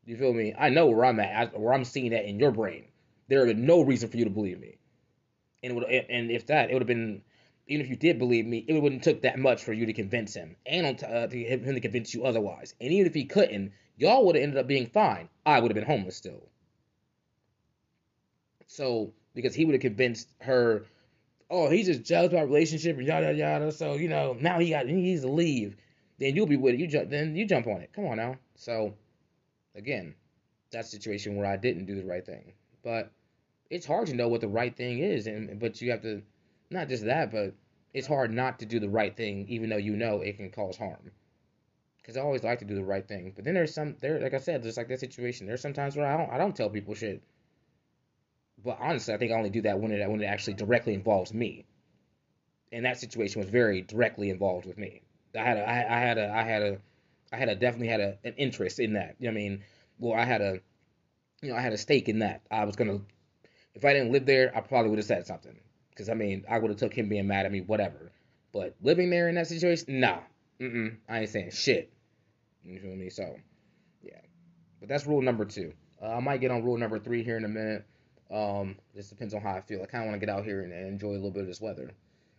You 0.07 0.17
feel 0.17 0.33
me? 0.33 0.55
I 0.59 0.71
know 0.71 0.87
where 0.87 1.05
I'm 1.05 1.21
at, 1.21 1.59
where 1.59 1.75
I'm 1.75 1.85
seeing 1.85 2.13
that 2.13 2.25
in 2.25 2.39
your 2.39 2.51
brain. 2.51 2.87
There 3.29 3.47
is 3.47 3.57
no 3.57 3.83
reason 3.83 4.09
for 4.09 4.17
you 4.17 4.25
to 4.25 4.31
believe 4.31 4.59
me. 4.59 4.79
And 5.63 5.75
would, 5.75 5.85
and 5.85 6.31
if 6.31 6.47
that, 6.47 6.71
it 6.71 6.73
would 6.73 6.83
have 6.83 6.87
been 6.89 7.21
even 7.69 7.85
if 7.85 7.91
you 7.91 7.97
did 7.97 8.19
believe 8.19 8.47
me, 8.47 8.65
it 8.67 8.83
wouldn't 8.83 9.03
took 9.03 9.23
that 9.23 9.39
much 9.39 9.63
for 9.63 9.75
you 9.75 9.87
to 9.87 9.93
convince 9.93 10.35
him, 10.35 10.57
and 10.65 11.05
uh, 11.05 11.27
to 11.27 11.37
him 11.37 11.63
to 11.65 11.81
convince 11.81 12.15
you 12.15 12.25
otherwise. 12.25 12.75
And 12.81 12.93
even 12.93 13.07
if 13.07 13.15
he 13.15 13.27
couldn't, 13.27 13.73
y'all 13.99 14.25
would 14.25 14.37
have 14.37 14.43
ended 14.43 14.59
up 14.59 14.67
being 14.67 14.87
fine. 14.87 15.29
I 15.45 15.61
would 15.61 15.71
have 15.71 15.75
been 15.75 15.85
homeless 15.85 16.17
still. 16.17 16.49
So 18.67 19.13
because 19.35 19.55
he 19.55 19.65
would 19.65 19.75
have 19.75 19.83
convinced 19.83 20.29
her, 20.41 20.87
oh, 21.51 21.69
he's 21.69 21.87
just 21.87 22.05
jealous 22.05 22.33
about 22.33 22.47
relationship 22.47 22.97
and 22.97 23.07
yada 23.07 23.33
yada. 23.35 23.73
So 23.73 23.95
you 23.95 24.09
know 24.09 24.37
now 24.41 24.59
he 24.59 24.71
got 24.71 24.87
he 24.87 24.95
needs 24.95 25.23
to 25.23 25.29
leave. 25.29 25.77
Then 26.19 26.35
you'll 26.35 26.47
be 26.47 26.57
with 26.57 26.75
it. 26.75 26.81
You 26.81 26.87
jump 26.87 27.11
then 27.11 27.37
you 27.37 27.45
jump 27.45 27.67
on 27.67 27.81
it. 27.81 27.93
Come 27.93 28.07
on 28.07 28.17
now. 28.17 28.37
So 28.55 28.95
again, 29.75 30.15
that's 30.71 30.91
situation 30.91 31.37
where 31.37 31.47
I 31.47 31.57
didn't 31.57 31.87
do 31.87 31.97
the 31.97 32.07
right 32.07 32.25
thing. 32.25 32.53
But 32.83 33.11
it's 33.71 33.87
hard 33.87 34.07
to 34.09 34.15
know 34.15 34.29
what 34.29 34.41
the 34.41 34.49
right 34.49 34.75
thing 34.77 35.01
is, 35.01 35.27
and 35.27 35.59
but 35.59 35.81
you 35.81 35.91
have 35.91 36.03
to 36.03 36.23
not 36.71 36.89
just 36.89 37.05
that, 37.05 37.33
but 37.33 37.55
it's 37.95 38.07
hard 38.07 38.33
not 38.33 38.59
to 38.61 38.67
do 38.67 38.79
the 38.79 38.89
right 38.89 39.17
thing, 39.17 39.47
even 39.49 39.71
though 39.71 39.77
you 39.77 39.97
know 39.97 40.21
it 40.21 40.37
can 40.37 40.51
cause 40.51 40.77
harm. 40.77 41.11
Because 42.09 42.23
I 42.23 42.25
always 42.25 42.43
like 42.43 42.61
to 42.61 42.65
do 42.65 42.75
the 42.75 42.87
right 42.87 43.07
thing, 43.07 43.35
but 43.37 43.45
then 43.45 43.53
there's 43.53 43.75
some 43.75 43.95
there, 44.01 44.19
like 44.19 44.33
I 44.33 44.39
said, 44.39 44.63
just 44.63 44.79
like 44.79 44.89
that 44.89 44.99
situation. 44.99 45.47
There's 45.47 45.61
sometimes 45.61 45.95
where 45.95 46.07
I 46.07 46.17
don't, 46.17 46.33
I 46.33 46.39
don't 46.39 46.57
tell 46.57 46.71
people 46.71 46.95
shit. 46.95 47.23
But 48.65 48.79
honestly, 48.81 49.13
I 49.13 49.19
think 49.19 49.31
I 49.31 49.35
only 49.35 49.51
do 49.51 49.61
that 49.61 49.79
when 49.79 49.93
it 49.93 50.09
when 50.09 50.23
it 50.23 50.25
actually 50.25 50.55
directly 50.55 50.95
involves 50.95 51.35
me. 51.35 51.67
And 52.73 52.87
that 52.87 52.99
situation 52.99 53.43
was 53.43 53.51
very 53.51 53.83
directly 53.83 54.31
involved 54.31 54.65
with 54.65 54.79
me. 54.79 55.03
I 55.39 55.43
had 55.43 55.59
a, 55.59 55.69
I, 55.69 55.97
I 55.97 56.01
had 56.01 56.17
a, 56.17 56.33
I 56.33 56.43
had 56.45 56.63
a, 56.63 56.79
I 57.31 57.37
had 57.37 57.49
a 57.51 57.55
definitely 57.55 57.89
had 57.89 58.01
a, 58.01 58.17
an 58.25 58.33
interest 58.39 58.81
in 58.81 58.95
that. 58.95 59.17
You 59.19 59.27
know 59.27 59.33
I 59.33 59.35
mean, 59.35 59.65
well, 59.99 60.19
I 60.19 60.25
had 60.25 60.41
a, 60.41 60.61
you 61.43 61.51
know, 61.51 61.57
I 61.57 61.61
had 61.61 61.75
a 61.75 61.79
stake 61.79 62.09
in 62.09 62.21
that. 62.21 62.41
I 62.51 62.65
was 62.65 62.75
gonna, 62.75 63.01
if 63.75 63.85
I 63.85 63.93
didn't 63.93 64.13
live 64.13 64.25
there, 64.25 64.51
I 64.57 64.63
probably 64.63 64.89
would 64.89 64.99
have 64.99 65.05
said 65.05 65.27
something. 65.27 65.61
Because 65.91 66.09
I 66.09 66.15
mean, 66.15 66.47
I 66.49 66.59
would 66.59 66.71
have 66.71 66.81
took 66.81 66.95
him 66.95 67.11
being 67.11 67.27
mad 67.27 67.45
at 67.45 67.53
me, 67.53 67.61
whatever. 67.61 68.13
But 68.51 68.77
living 68.81 69.11
there 69.11 69.29
in 69.29 69.35
that 69.35 69.49
situation, 69.49 70.01
nah, 70.01 70.21
mm 70.59 70.97
I 71.07 71.21
ain't 71.21 71.29
saying 71.29 71.51
shit. 71.51 71.93
You 72.69 72.81
feel 72.81 72.95
me? 72.95 73.09
So, 73.09 73.37
yeah. 74.03 74.21
But 74.81 74.89
that's 74.89 75.07
rule 75.07 75.23
number 75.23 75.45
two. 75.45 75.73
Uh, 76.03 76.17
I 76.17 76.21
might 76.21 76.41
get 76.41 76.51
on 76.51 76.63
rule 76.63 76.77
number 76.77 76.99
three 76.99 77.25
here 77.25 77.37
in 77.37 77.45
a 77.45 77.49
minute. 77.49 77.87
Um, 78.31 78.77
just 78.95 79.09
depends 79.09 79.33
on 79.33 79.41
how 79.41 79.55
I 79.55 79.63
feel. 79.63 79.83
I 79.83 79.87
kind 79.87 80.05
of 80.05 80.11
want 80.11 80.21
to 80.21 80.27
get 80.27 80.35
out 80.35 80.45
here 80.45 80.63
and, 80.63 80.73
and 80.73 80.87
enjoy 80.87 81.09
a 81.09 81.13
little 81.13 81.31
bit 81.31 81.43
of 81.43 81.49
this 81.49 81.61
weather. 81.61 81.91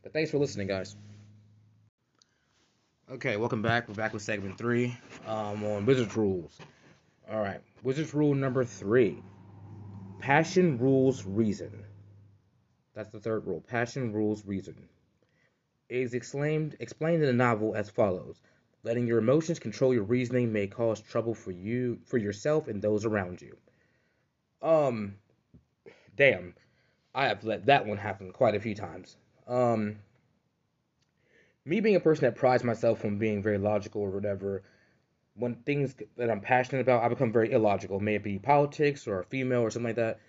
But 0.04 0.14
thanks 0.14 0.30
for 0.30 0.38
listening, 0.38 0.68
guys. 0.68 0.96
Okay, 3.12 3.38
welcome 3.38 3.64
back. 3.64 3.88
We're 3.88 3.96
back 3.96 4.14
with 4.14 4.22
segment 4.22 4.58
three 4.58 4.96
um, 5.26 5.64
on 5.66 5.86
Wizards 5.88 6.16
rules. 6.16 6.56
All 7.30 7.42
right, 7.42 7.60
Wizards 7.82 8.14
rule 8.14 8.36
number 8.36 8.64
three: 8.64 9.24
passion 10.20 10.78
rules 10.78 11.26
reason. 11.26 11.86
That's 12.94 13.10
the 13.10 13.20
third 13.20 13.48
rule. 13.48 13.62
Passion 13.62 14.14
rules 14.14 14.46
reason. 14.46 14.88
It 15.90 15.98
is 15.98 16.14
explained, 16.14 16.78
explained 16.80 17.24
in 17.24 17.28
the 17.28 17.34
novel 17.34 17.74
as 17.76 17.90
follows. 17.90 18.40
Letting 18.84 19.08
your 19.08 19.18
emotions 19.18 19.60
control 19.60 19.94
your 19.94 20.04
reasoning 20.04 20.54
may 20.54 20.68
cause 20.68 21.02
trouble 21.02 21.34
for 21.34 21.52
you, 21.52 22.00
for 22.06 22.18
yourself, 22.18 22.68
and 22.68 22.82
those 22.82 23.06
around 23.06 23.42
you. 23.42 23.58
Um, 24.62 25.16
damn, 26.16 26.54
I 27.14 27.28
have 27.28 27.44
let 27.44 27.66
that 27.66 27.86
one 27.86 27.98
happen 27.98 28.32
quite 28.32 28.56
a 28.56 28.60
few 28.60 28.76
times. 28.76 29.18
Um, 29.48 29.98
me 31.66 31.82
being 31.82 31.96
a 31.96 32.00
person 32.00 32.26
that 32.26 32.36
prides 32.36 32.64
myself 32.64 33.04
on 33.04 33.18
being 33.18 33.42
very 33.42 33.58
logical 33.58 34.02
or 34.02 34.12
whatever, 34.12 34.64
when 35.36 35.56
things 35.56 35.96
that 36.18 36.30
I'm 36.30 36.42
passionate 36.42 36.82
about, 36.82 37.04
I 37.04 37.10
become 37.10 37.32
very 37.32 37.52
illogical. 37.52 38.00
May 38.00 38.16
it 38.16 38.24
be 38.24 38.40
politics 38.40 39.08
or 39.08 39.20
a 39.20 39.26
female 39.26 39.62
or 39.62 39.72
something 39.72 39.90
like 39.90 39.96
that. 39.96 40.20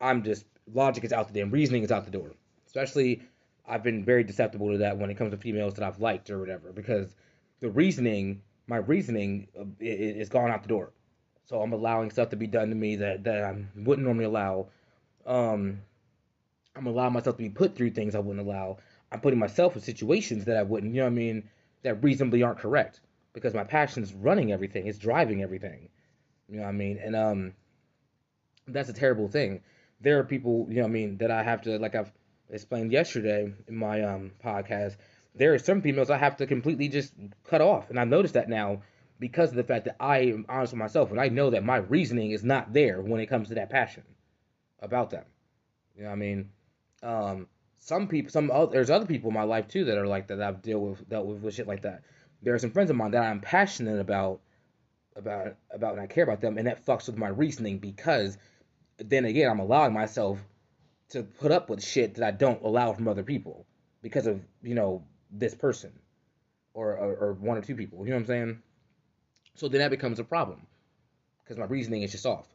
I'm 0.00 0.22
just 0.22 0.44
logic 0.72 1.04
is 1.04 1.12
out 1.12 1.28
the 1.28 1.34
damn 1.34 1.50
reasoning 1.50 1.82
is 1.82 1.92
out 1.92 2.04
the 2.04 2.10
door. 2.10 2.32
Especially, 2.66 3.22
I've 3.66 3.82
been 3.82 4.04
very 4.04 4.26
susceptible 4.26 4.72
to 4.72 4.78
that 4.78 4.98
when 4.98 5.10
it 5.10 5.16
comes 5.16 5.32
to 5.32 5.36
females 5.36 5.74
that 5.74 5.84
I've 5.84 6.00
liked 6.00 6.30
or 6.30 6.38
whatever 6.38 6.72
because 6.72 7.14
the 7.62 7.70
reasoning, 7.70 8.42
my 8.66 8.76
reasoning, 8.76 9.48
uh, 9.58 9.64
is 9.80 10.28
gone 10.28 10.50
out 10.50 10.62
the 10.62 10.68
door. 10.68 10.92
So 11.46 11.62
I'm 11.62 11.72
allowing 11.72 12.10
stuff 12.10 12.28
to 12.30 12.36
be 12.36 12.46
done 12.46 12.68
to 12.68 12.74
me 12.74 12.96
that 12.96 13.24
that 13.24 13.42
I 13.42 13.64
wouldn't 13.74 14.06
normally 14.06 14.26
allow. 14.26 14.68
Um, 15.24 15.80
I'm 16.76 16.86
allowing 16.86 17.14
myself 17.14 17.36
to 17.36 17.42
be 17.42 17.48
put 17.48 17.74
through 17.74 17.92
things 17.92 18.14
I 18.14 18.18
wouldn't 18.18 18.46
allow. 18.46 18.76
I'm 19.10 19.20
putting 19.20 19.38
myself 19.38 19.74
in 19.74 19.82
situations 19.82 20.44
that 20.44 20.58
I 20.58 20.62
wouldn't. 20.62 20.94
You 20.94 21.00
know 21.00 21.06
what 21.06 21.12
I 21.12 21.16
mean? 21.16 21.48
That 21.82 22.04
reasonably 22.04 22.42
aren't 22.42 22.58
correct 22.58 23.00
because 23.32 23.54
my 23.54 23.64
passion 23.64 24.02
is 24.02 24.12
running 24.12 24.52
everything. 24.52 24.86
It's 24.86 24.98
driving 24.98 25.42
everything. 25.42 25.88
You 26.50 26.56
know 26.56 26.64
what 26.64 26.68
I 26.68 26.72
mean? 26.72 26.98
And 27.02 27.16
um, 27.16 27.54
that's 28.68 28.90
a 28.90 28.92
terrible 28.92 29.28
thing 29.28 29.62
there 30.02 30.18
are 30.18 30.24
people, 30.24 30.66
you 30.68 30.76
know, 30.76 30.82
what 30.82 30.88
I 30.88 30.92
mean, 30.92 31.16
that 31.18 31.30
I 31.30 31.42
have 31.42 31.62
to, 31.62 31.78
like 31.78 31.94
I've 31.94 32.12
explained 32.50 32.92
yesterday 32.92 33.52
in 33.68 33.76
my 33.76 34.02
um, 34.02 34.32
podcast, 34.44 34.96
there 35.34 35.54
are 35.54 35.58
some 35.58 35.82
females 35.82 36.10
I 36.10 36.18
have 36.18 36.36
to 36.38 36.46
completely 36.46 36.88
just 36.88 37.14
cut 37.44 37.60
off, 37.60 37.90
and 37.90 37.98
I've 37.98 38.08
noticed 38.08 38.34
that 38.34 38.48
now 38.48 38.82
because 39.18 39.50
of 39.50 39.56
the 39.56 39.64
fact 39.64 39.84
that 39.84 39.96
I 40.00 40.18
am 40.18 40.46
honest 40.48 40.72
with 40.72 40.80
myself 40.80 41.12
and 41.12 41.20
I 41.20 41.28
know 41.28 41.50
that 41.50 41.62
my 41.62 41.76
reasoning 41.76 42.32
is 42.32 42.42
not 42.42 42.72
there 42.72 43.00
when 43.00 43.20
it 43.20 43.26
comes 43.26 43.48
to 43.48 43.54
that 43.54 43.70
passion 43.70 44.02
about 44.80 45.10
them. 45.10 45.24
You 45.96 46.02
know 46.02 46.08
what 46.08 46.14
I 46.14 46.18
mean? 46.18 46.50
Um, 47.04 47.46
some 47.78 48.08
people, 48.08 48.32
some 48.32 48.50
other, 48.50 48.72
there's 48.72 48.90
other 48.90 49.06
people 49.06 49.28
in 49.30 49.34
my 49.34 49.44
life 49.44 49.68
too 49.68 49.84
that 49.84 49.96
are 49.96 50.08
like 50.08 50.26
that. 50.26 50.38
that 50.38 50.48
I've 50.48 50.62
dealt 50.62 50.82
with, 50.82 51.08
dealt 51.08 51.26
with, 51.26 51.40
with 51.40 51.54
shit 51.54 51.68
like 51.68 51.82
that. 51.82 52.02
There 52.42 52.52
are 52.52 52.58
some 52.58 52.72
friends 52.72 52.90
of 52.90 52.96
mine 52.96 53.12
that 53.12 53.22
I'm 53.22 53.40
passionate 53.40 54.00
about, 54.00 54.40
about, 55.14 55.54
about, 55.70 55.92
and 55.92 56.00
I 56.00 56.06
care 56.06 56.24
about 56.24 56.40
them, 56.40 56.58
and 56.58 56.66
that 56.66 56.84
fucks 56.84 57.06
with 57.06 57.16
my 57.16 57.28
reasoning 57.28 57.78
because 57.78 58.36
then 58.98 59.24
again, 59.24 59.48
I'm 59.48 59.60
allowing 59.60 59.92
myself 59.92 60.40
to 61.10 61.22
put 61.22 61.52
up 61.52 61.70
with 61.70 61.82
shit 61.82 62.16
that 62.16 62.26
I 62.26 62.30
don't 62.32 62.62
allow 62.62 62.92
from 62.92 63.06
other 63.06 63.22
people 63.22 63.66
because 64.00 64.26
of 64.26 64.40
you 64.62 64.74
know 64.74 65.04
this 65.32 65.54
person 65.54 65.92
or, 66.74 66.96
or, 66.96 67.14
or 67.16 67.32
one 67.34 67.56
or 67.56 67.62
two 67.62 67.74
people. 67.74 68.04
You 68.04 68.10
know 68.10 68.16
what 68.16 68.20
I'm 68.20 68.26
saying? 68.26 68.62
So 69.54 69.68
then 69.68 69.80
that 69.80 69.90
becomes 69.90 70.18
a 70.18 70.24
problem 70.24 70.66
because 71.42 71.58
my 71.58 71.66
reasoning 71.66 72.02
is 72.02 72.12
just 72.12 72.26
off. 72.26 72.46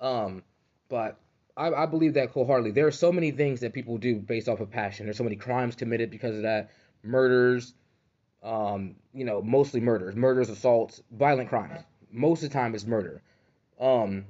Um, 0.00 0.42
but 0.88 1.18
I, 1.56 1.72
I 1.72 1.86
believe 1.86 2.14
that 2.14 2.30
wholeheartedly. 2.30 2.72
There 2.72 2.86
are 2.86 2.92
so 2.92 3.10
many 3.10 3.30
things 3.30 3.60
that 3.60 3.72
people 3.72 3.98
do 3.98 4.16
based 4.16 4.48
off 4.48 4.60
of 4.60 4.70
passion. 4.70 5.06
There's 5.06 5.16
so 5.16 5.24
many 5.24 5.36
crimes 5.36 5.74
committed 5.74 6.10
because 6.10 6.36
of 6.36 6.42
that, 6.42 6.70
murders, 7.02 7.74
um, 8.42 8.96
you 9.12 9.24
know, 9.24 9.42
mostly 9.42 9.80
murders, 9.80 10.14
murders, 10.14 10.48
assaults, 10.48 11.02
violent 11.10 11.48
crimes. 11.48 11.80
Most 12.12 12.42
of 12.42 12.50
the 12.50 12.54
time, 12.54 12.74
it's 12.74 12.86
murder. 12.86 13.22
Um, 13.80 14.26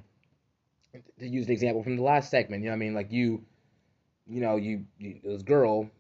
to 1.18 1.28
use 1.28 1.46
an 1.46 1.52
example 1.52 1.82
from 1.82 1.96
the 1.96 2.02
last 2.02 2.30
segment, 2.30 2.62
you 2.62 2.70
know, 2.70 2.74
I 2.74 2.78
mean, 2.78 2.94
like 2.94 3.12
you, 3.12 3.44
you 4.26 4.40
know, 4.40 4.56
you, 4.56 4.84
you 4.98 5.20
this 5.22 5.42
girl, 5.42 5.90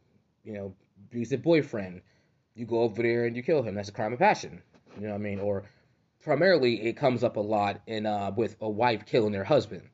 you 0.44 0.54
know, 0.54 0.74
abusive 1.10 1.42
boyfriend, 1.42 2.02
you 2.54 2.66
go 2.66 2.80
over 2.80 3.02
there 3.02 3.26
and 3.26 3.36
you 3.36 3.42
kill 3.42 3.62
him. 3.62 3.74
That's 3.74 3.88
a 3.88 3.92
crime 3.92 4.12
of 4.12 4.18
passion. 4.18 4.62
You 4.96 5.02
know 5.02 5.10
what 5.10 5.16
I 5.16 5.18
mean? 5.18 5.40
Or 5.40 5.64
primarily, 6.24 6.82
it 6.82 6.96
comes 6.96 7.24
up 7.24 7.36
a 7.36 7.40
lot 7.40 7.80
in 7.86 8.06
uh, 8.06 8.32
with 8.36 8.56
a 8.60 8.68
wife 8.68 9.06
killing 9.06 9.32
their 9.32 9.44
husband 9.44 9.88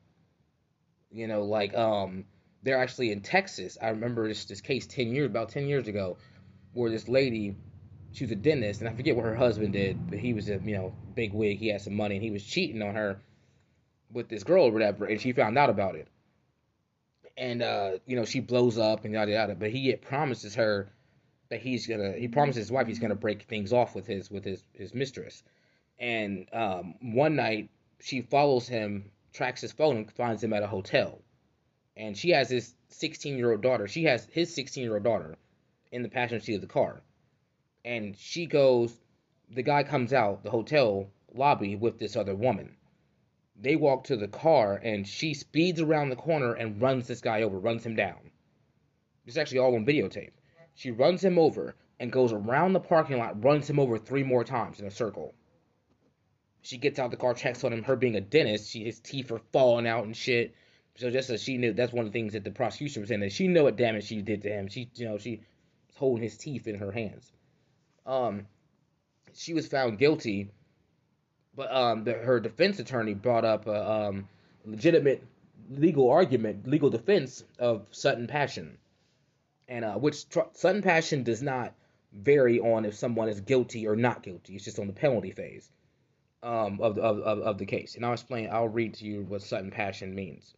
you 1.13 1.27
know, 1.27 1.43
like 1.43 1.75
um, 1.75 2.25
they're 2.63 2.79
actually 2.79 3.11
in 3.11 3.21
Texas. 3.21 3.77
I 3.81 3.89
remember 3.89 4.27
this 4.27 4.45
this 4.45 4.61
case 4.61 4.87
ten 4.87 5.13
years 5.13 5.27
about 5.27 5.49
ten 5.49 5.67
years 5.67 5.87
ago, 5.87 6.17
where 6.73 6.89
this 6.89 7.07
lady, 7.07 7.55
she 8.11 8.25
was 8.25 8.31
a 8.31 8.35
dentist, 8.35 8.81
and 8.81 8.89
I 8.89 8.93
forget 8.93 9.15
what 9.15 9.25
her 9.25 9.35
husband 9.35 9.73
did, 9.73 10.09
but 10.09 10.19
he 10.19 10.33
was 10.33 10.49
a 10.49 10.59
you 10.63 10.75
know 10.75 10.93
big 11.13 11.33
wig. 11.33 11.59
He 11.59 11.67
had 11.69 11.81
some 11.81 11.95
money, 11.95 12.15
and 12.15 12.23
he 12.23 12.31
was 12.31 12.43
cheating 12.43 12.81
on 12.81 12.95
her 12.95 13.21
with 14.11 14.27
this 14.27 14.43
girl 14.43 14.65
or 14.65 14.71
whatever, 14.71 15.05
and 15.05 15.21
she 15.21 15.31
found 15.31 15.57
out 15.57 15.69
about 15.69 15.95
it. 15.95 16.07
And 17.37 17.61
uh, 17.61 17.91
you 18.05 18.15
know, 18.15 18.25
she 18.25 18.39
blows 18.39 18.77
up 18.77 19.05
and 19.05 19.13
yada 19.13 19.31
yada. 19.31 19.55
But 19.55 19.69
he 19.69 19.95
promises 19.95 20.55
her 20.55 20.91
that 21.53 21.61
he's 21.61 21.85
gonna. 21.85 22.13
He 22.13 22.27
promises 22.27 22.63
his 22.63 22.71
wife 22.71 22.87
he's 22.87 22.97
gonna 22.97 23.13
break 23.13 23.43
things 23.43 23.71
off 23.71 23.93
with 23.93 24.07
his 24.07 24.31
with 24.31 24.43
his 24.43 24.63
his 24.73 24.95
mistress. 24.95 25.43
And 25.99 26.47
um, 26.51 26.95
one 27.13 27.35
night 27.35 27.69
she 28.01 28.21
follows 28.21 28.67
him 28.67 29.11
tracks 29.33 29.61
his 29.61 29.71
phone 29.71 29.97
and 29.97 30.11
finds 30.11 30.43
him 30.43 30.51
at 30.51 30.63
a 30.63 30.67
hotel. 30.67 31.21
And 31.95 32.17
she 32.17 32.31
has 32.31 32.49
his 32.49 32.73
16 32.89 33.37
year 33.37 33.51
old 33.51 33.61
daughter. 33.61 33.87
She 33.87 34.05
has 34.05 34.25
his 34.31 34.51
16 34.55 34.83
year 34.83 34.95
old 34.95 35.03
daughter 35.03 35.35
in 35.91 36.01
the 36.01 36.09
passenger 36.09 36.43
seat 36.43 36.55
of 36.55 36.61
the 36.61 36.67
car. 36.67 37.03
And 37.85 38.17
she 38.17 38.47
goes, 38.47 38.99
the 39.51 39.61
guy 39.61 39.83
comes 39.83 40.11
out 40.11 40.41
the 40.41 40.49
hotel 40.49 41.11
lobby 41.35 41.75
with 41.75 41.99
this 41.99 42.15
other 42.15 42.33
woman. 42.33 42.77
They 43.55 43.75
walk 43.75 44.05
to 44.05 44.17
the 44.17 44.27
car 44.27 44.81
and 44.83 45.07
she 45.07 45.35
speeds 45.35 45.79
around 45.79 46.09
the 46.09 46.15
corner 46.15 46.53
and 46.53 46.81
runs 46.81 47.05
this 47.05 47.21
guy 47.21 47.43
over, 47.43 47.59
runs 47.59 47.85
him 47.85 47.95
down. 47.95 48.31
It's 49.27 49.37
actually 49.37 49.59
all 49.59 49.75
on 49.75 49.85
videotape. 49.85 50.31
She 50.75 50.91
runs 50.91 51.23
him 51.23 51.37
over 51.37 51.75
and 51.99 52.11
goes 52.11 52.33
around 52.33 52.73
the 52.73 52.79
parking 52.79 53.17
lot, 53.17 53.43
runs 53.43 53.69
him 53.69 53.79
over 53.79 53.97
three 53.97 54.23
more 54.23 54.43
times 54.43 54.79
in 54.79 54.85
a 54.85 54.91
circle. 54.91 55.33
She 56.61 56.77
gets 56.77 56.97
out 56.97 57.11
the 57.11 57.17
car, 57.17 57.33
checks 57.33 57.63
on 57.63 57.73
him. 57.73 57.83
Her 57.83 57.95
being 57.95 58.15
a 58.15 58.21
dentist, 58.21 58.71
she, 58.71 58.83
his 58.83 58.99
teeth 58.99 59.31
are 59.31 59.41
falling 59.51 59.87
out 59.87 60.05
and 60.05 60.15
shit. 60.15 60.55
So 60.95 61.09
just 61.09 61.29
as 61.29 61.41
she 61.41 61.57
knew, 61.57 61.73
that's 61.73 61.91
one 61.91 62.05
of 62.05 62.11
the 62.11 62.17
things 62.17 62.33
that 62.33 62.43
the 62.43 62.51
prosecution 62.51 63.01
was 63.01 63.09
saying 63.09 63.21
that 63.21 63.31
she 63.31 63.47
knew 63.47 63.63
what 63.63 63.75
damage 63.75 64.05
she 64.05 64.21
did 64.21 64.43
to 64.43 64.49
him. 64.49 64.67
She, 64.67 64.89
you 64.95 65.05
know, 65.05 65.17
she 65.17 65.41
was 65.87 65.95
holding 65.95 66.23
his 66.23 66.37
teeth 66.37 66.67
in 66.67 66.75
her 66.75 66.91
hands. 66.91 67.31
Um, 68.05 68.47
she 69.33 69.53
was 69.53 69.67
found 69.67 69.97
guilty, 69.97 70.51
but 71.55 71.73
um, 71.73 72.03
the, 72.03 72.13
her 72.13 72.39
defense 72.39 72.79
attorney 72.79 73.13
brought 73.13 73.45
up 73.45 73.67
a 73.67 73.91
um, 73.91 74.27
legitimate 74.65 75.23
legal 75.69 76.09
argument, 76.09 76.67
legal 76.67 76.89
defense 76.89 77.43
of 77.59 77.87
sudden 77.91 78.27
passion, 78.27 78.77
and 79.67 79.85
uh, 79.85 79.95
which 79.95 80.29
tr- 80.29 80.39
sudden 80.53 80.81
passion 80.81 81.23
does 81.23 81.41
not 81.41 81.73
vary 82.13 82.59
on 82.59 82.85
if 82.85 82.93
someone 82.95 83.29
is 83.29 83.41
guilty 83.41 83.87
or 83.87 83.95
not 83.95 84.23
guilty. 84.23 84.55
It's 84.55 84.65
just 84.65 84.79
on 84.79 84.87
the 84.87 84.93
penalty 84.93 85.31
phase 85.31 85.69
um, 86.43 86.79
of, 86.81 86.97
of, 86.97 87.19
of, 87.19 87.39
of 87.39 87.57
the 87.57 87.65
case. 87.65 87.95
And 87.95 88.05
I'll 88.05 88.13
explain, 88.13 88.49
I'll 88.51 88.67
read 88.67 88.95
to 88.95 89.05
you 89.05 89.23
what 89.23 89.41
sudden 89.41 89.71
passion 89.71 90.13
means 90.13 90.53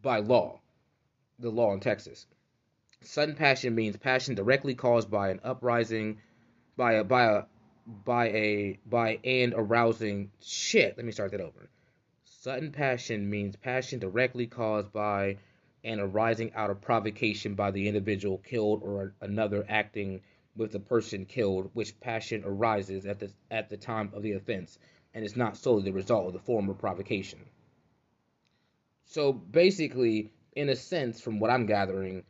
by 0.00 0.20
law, 0.20 0.60
the 1.38 1.50
law 1.50 1.72
in 1.74 1.80
Texas. 1.80 2.26
Sudden 3.02 3.34
passion 3.34 3.74
means 3.74 3.96
passion 3.96 4.34
directly 4.34 4.74
caused 4.74 5.10
by 5.10 5.30
an 5.30 5.40
uprising, 5.44 6.18
by 6.76 6.94
a, 6.94 7.04
by 7.04 7.24
a, 7.24 7.42
by 8.04 8.28
a, 8.28 8.78
by 8.86 9.18
and 9.24 9.54
arousing 9.56 10.30
shit. 10.42 10.96
Let 10.96 11.06
me 11.06 11.12
start 11.12 11.32
that 11.32 11.40
over. 11.40 11.68
Sudden 12.24 12.72
passion 12.72 13.28
means 13.28 13.56
passion 13.56 13.98
directly 13.98 14.46
caused 14.46 14.92
by 14.92 15.38
and 15.88 16.02
arising 16.02 16.52
out 16.54 16.68
of 16.68 16.82
provocation 16.82 17.54
by 17.54 17.70
the 17.70 17.88
individual 17.88 18.36
killed 18.36 18.82
or 18.82 19.14
another 19.22 19.64
acting 19.70 20.20
with 20.54 20.70
the 20.70 20.78
person 20.78 21.24
killed, 21.24 21.70
which 21.72 21.98
passion 21.98 22.42
arises 22.44 23.06
at 23.06 23.18
the 23.18 23.30
at 23.50 23.70
the 23.70 23.76
time 23.78 24.10
of 24.12 24.22
the 24.22 24.32
offense 24.32 24.78
and 25.14 25.24
is 25.24 25.34
not 25.34 25.56
solely 25.56 25.84
the 25.84 25.92
result 25.92 26.26
of 26.26 26.34
the 26.34 26.38
former 26.40 26.74
provocation. 26.74 27.38
So 29.06 29.32
basically, 29.32 30.30
in 30.54 30.68
a 30.68 30.76
sense, 30.76 31.22
from 31.22 31.40
what 31.40 31.50
I'm 31.50 31.64
gathering, 31.64 32.24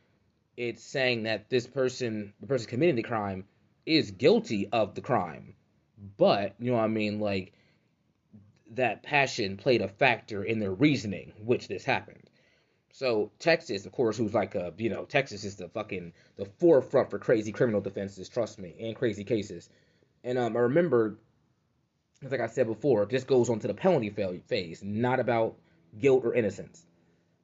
it's 0.55 0.81
saying 0.81 1.23
that 1.23 1.49
this 1.49 1.67
person, 1.67 2.33
the 2.39 2.47
person 2.47 2.69
committing 2.69 2.95
the 2.95 3.03
crime, 3.03 3.43
is 3.85 4.11
guilty 4.11 4.69
of 4.71 4.95
the 4.95 5.01
crime. 5.01 5.55
But, 6.17 6.55
you 6.59 6.71
know 6.71 6.77
what 6.77 6.85
I 6.85 6.87
mean, 6.87 7.19
like, 7.19 7.51
that 8.71 9.03
passion 9.03 9.57
played 9.57 9.81
a 9.81 9.89
factor 9.89 10.45
in 10.45 10.59
their 10.59 10.71
reasoning, 10.71 11.33
which 11.43 11.67
this 11.67 11.83
happened. 11.83 12.28
So 12.91 13.31
Texas, 13.39 13.85
of 13.85 13.91
course, 13.91 14.17
who's 14.17 14.33
like 14.33 14.55
a, 14.55 14.73
you 14.77 14.89
know, 14.89 15.05
Texas 15.05 15.43
is 15.43 15.55
the 15.55 15.69
fucking 15.69 16.13
the 16.37 16.45
forefront 16.45 17.09
for 17.09 17.19
crazy 17.19 17.51
criminal 17.51 17.81
defenses, 17.81 18.29
trust 18.29 18.59
me, 18.59 18.75
and 18.79 18.95
crazy 18.95 19.23
cases. 19.23 19.69
And 20.23 20.37
um, 20.37 20.57
I 20.57 20.61
remember 20.61 21.17
like 22.21 22.41
I 22.41 22.47
said 22.47 22.67
before, 22.67 23.05
this 23.05 23.23
goes 23.23 23.49
on 23.49 23.59
to 23.59 23.67
the 23.67 23.73
penalty 23.73 24.09
phase, 24.09 24.83
not 24.83 25.19
about 25.19 25.55
guilt 25.97 26.25
or 26.25 26.33
innocence. 26.33 26.85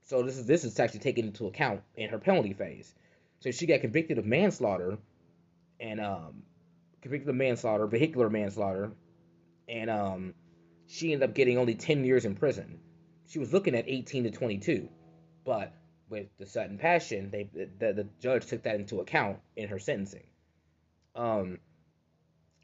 So 0.03 0.21
this 0.21 0.37
is 0.37 0.45
this 0.45 0.63
is 0.63 0.79
actually 0.79 0.99
taken 0.99 1.25
into 1.25 1.47
account 1.47 1.81
in 1.95 2.09
her 2.09 2.19
penalty 2.19 2.53
phase. 2.53 2.93
So 3.39 3.51
she 3.51 3.65
got 3.65 3.81
convicted 3.81 4.17
of 4.17 4.25
manslaughter, 4.25 4.97
and 5.79 5.99
um, 5.99 6.43
convicted 7.01 7.29
of 7.29 7.35
manslaughter, 7.35 7.87
vehicular 7.87 8.29
manslaughter, 8.29 8.91
and 9.67 9.89
um, 9.89 10.33
she 10.87 11.13
ended 11.13 11.29
up 11.29 11.35
getting 11.35 11.57
only 11.57 11.75
10 11.75 12.03
years 12.05 12.25
in 12.25 12.35
prison. 12.35 12.79
She 13.27 13.39
was 13.39 13.51
looking 13.53 13.75
at 13.75 13.85
18 13.87 14.25
to 14.25 14.31
22, 14.31 14.87
but 15.45 15.71
with 16.09 16.27
the 16.37 16.45
sudden 16.45 16.77
passion, 16.77 17.29
they 17.31 17.47
the, 17.53 17.93
the 17.93 18.07
judge 18.19 18.45
took 18.47 18.63
that 18.63 18.75
into 18.75 18.99
account 18.99 19.37
in 19.55 19.69
her 19.69 19.79
sentencing. 19.79 20.23
Um, 21.15 21.59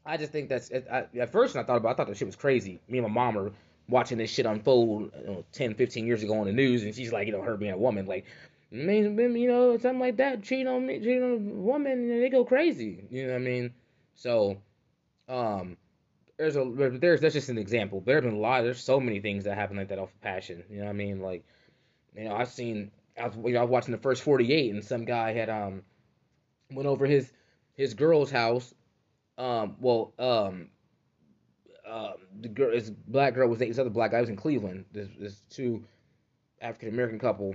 I 0.04 0.16
just 0.16 0.32
think 0.32 0.48
that's 0.48 0.70
I, 0.70 1.06
at 1.18 1.32
first 1.32 1.54
when 1.54 1.64
I 1.64 1.66
thought 1.66 1.76
about, 1.76 1.90
I 1.90 1.94
thought 1.94 2.08
that 2.08 2.16
shit 2.16 2.26
was 2.26 2.36
crazy. 2.36 2.80
Me 2.88 2.98
and 2.98 3.06
my 3.06 3.12
mom 3.12 3.38
are 3.38 3.52
watching 3.88 4.18
this 4.18 4.30
shit 4.30 4.46
unfold 4.46 5.12
you 5.20 5.26
know, 5.26 5.44
10, 5.52 5.74
15 5.74 6.06
years 6.06 6.22
ago 6.22 6.38
on 6.38 6.46
the 6.46 6.52
news, 6.52 6.82
and 6.82 6.94
she's 6.94 7.12
like, 7.12 7.26
you 7.26 7.32
know, 7.32 7.42
her 7.42 7.56
being 7.56 7.72
a 7.72 7.78
woman, 7.78 8.06
like, 8.06 8.24
man, 8.70 9.16
you 9.36 9.48
know, 9.48 9.76
something 9.78 10.00
like 10.00 10.16
that, 10.16 10.42
cheating 10.42 10.66
on 10.66 10.86
me, 10.86 10.98
cheating 10.98 11.22
on 11.22 11.32
a 11.32 11.36
woman, 11.36 12.08
know, 12.08 12.20
they 12.20 12.28
go 12.28 12.44
crazy. 12.44 13.04
You 13.10 13.26
know 13.26 13.32
what 13.32 13.36
I 13.36 13.44
mean? 13.44 13.74
So, 14.14 14.58
um, 15.28 15.76
there's 16.38 16.56
a 16.56 16.64
there's 16.98 17.20
that's 17.20 17.34
just 17.34 17.50
an 17.50 17.58
example. 17.58 18.02
There's 18.04 18.24
been 18.24 18.34
a 18.34 18.38
lot. 18.38 18.62
There's 18.62 18.82
so 18.82 18.98
many 18.98 19.20
things 19.20 19.44
that 19.44 19.56
happen 19.56 19.76
like 19.76 19.88
that 19.88 19.98
off 19.98 20.12
of 20.12 20.20
passion. 20.22 20.64
You 20.70 20.78
know 20.78 20.84
what 20.84 20.90
I 20.90 20.94
mean? 20.94 21.20
Like, 21.20 21.44
you 22.16 22.24
know, 22.24 22.34
I've 22.34 22.48
seen. 22.48 22.90
I 23.20 23.26
was, 23.26 23.36
you 23.36 23.52
know, 23.52 23.60
I 23.60 23.62
was 23.62 23.70
watching 23.70 23.92
the 23.92 24.00
first 24.00 24.22
48, 24.22 24.72
and 24.72 24.84
some 24.84 25.04
guy 25.04 25.32
had 25.32 25.50
um 25.50 25.82
went 26.70 26.88
over 26.88 27.06
his 27.06 27.30
his 27.74 27.94
girl's 27.94 28.30
house 28.30 28.74
um, 29.38 29.76
well, 29.80 30.12
um, 30.18 30.68
uh, 31.88 32.12
the 32.40 32.48
girl, 32.48 32.70
this 32.72 32.90
black 32.90 33.34
girl 33.34 33.48
was 33.48 33.58
dating 33.58 33.72
this 33.72 33.78
other 33.78 33.90
black 33.90 34.10
guy. 34.10 34.20
was 34.20 34.30
in 34.30 34.36
Cleveland. 34.36 34.84
This, 34.92 35.08
this 35.18 35.42
two 35.50 35.84
African 36.60 36.90
American 36.90 37.18
couple. 37.18 37.54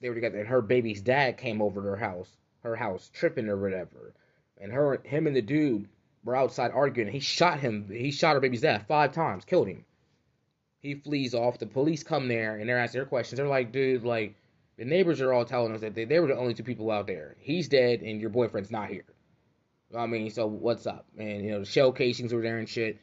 They 0.00 0.08
were 0.08 0.14
together, 0.14 0.38
and 0.38 0.48
her 0.48 0.62
baby's 0.62 1.02
dad 1.02 1.36
came 1.36 1.60
over 1.60 1.82
to 1.82 1.88
her 1.88 1.96
house, 1.96 2.30
her 2.62 2.76
house, 2.76 3.10
tripping 3.12 3.48
or 3.48 3.56
whatever. 3.56 4.14
And 4.60 4.72
her, 4.72 5.00
him, 5.04 5.26
and 5.26 5.36
the 5.36 5.42
dude 5.42 5.88
were 6.24 6.36
outside 6.36 6.70
arguing. 6.72 7.08
And 7.08 7.14
he 7.14 7.20
shot 7.20 7.60
him. 7.60 7.88
He 7.90 8.10
shot 8.10 8.34
her 8.34 8.40
baby's 8.40 8.62
dad 8.62 8.86
five 8.86 9.12
times, 9.12 9.44
killed 9.44 9.68
him. 9.68 9.84
He 10.80 10.94
flees 10.94 11.34
off. 11.34 11.58
The 11.58 11.66
police 11.66 12.02
come 12.02 12.28
there, 12.28 12.56
and 12.56 12.68
they're 12.68 12.78
asking 12.78 13.00
their 13.00 13.06
questions. 13.06 13.36
They're 13.38 13.46
like, 13.46 13.72
dude, 13.72 14.04
like, 14.04 14.34
the 14.78 14.84
neighbors 14.84 15.20
are 15.20 15.32
all 15.32 15.44
telling 15.44 15.74
us 15.74 15.82
that 15.82 15.94
they, 15.94 16.04
they 16.04 16.20
were 16.20 16.28
the 16.28 16.36
only 16.36 16.54
two 16.54 16.62
people 16.64 16.90
out 16.90 17.06
there. 17.06 17.36
He's 17.38 17.68
dead, 17.68 18.00
and 18.00 18.20
your 18.20 18.30
boyfriend's 18.30 18.70
not 18.70 18.88
here. 18.88 19.04
I 19.96 20.06
mean, 20.06 20.30
so 20.30 20.46
what's 20.46 20.86
up? 20.86 21.06
And 21.18 21.44
you 21.44 21.50
know, 21.50 21.58
the 21.60 21.64
shell 21.66 21.92
casings 21.92 22.32
were 22.32 22.42
there 22.42 22.58
and 22.58 22.68
shit. 22.68 22.98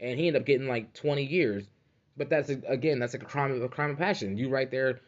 and 0.00 0.18
he 0.18 0.26
ended 0.26 0.42
up 0.42 0.46
getting 0.46 0.66
like 0.68 0.92
20 0.94 1.24
years. 1.24 1.64
But 2.16 2.28
that's 2.28 2.50
a, 2.50 2.60
again, 2.66 2.98
that's 2.98 3.14
like 3.14 3.22
a 3.22 3.26
crime 3.26 3.52
of 3.52 3.62
a 3.62 3.68
crime 3.68 3.90
of 3.90 3.98
passion. 3.98 4.36
You 4.36 4.48
right 4.48 4.70
there 4.70 5.00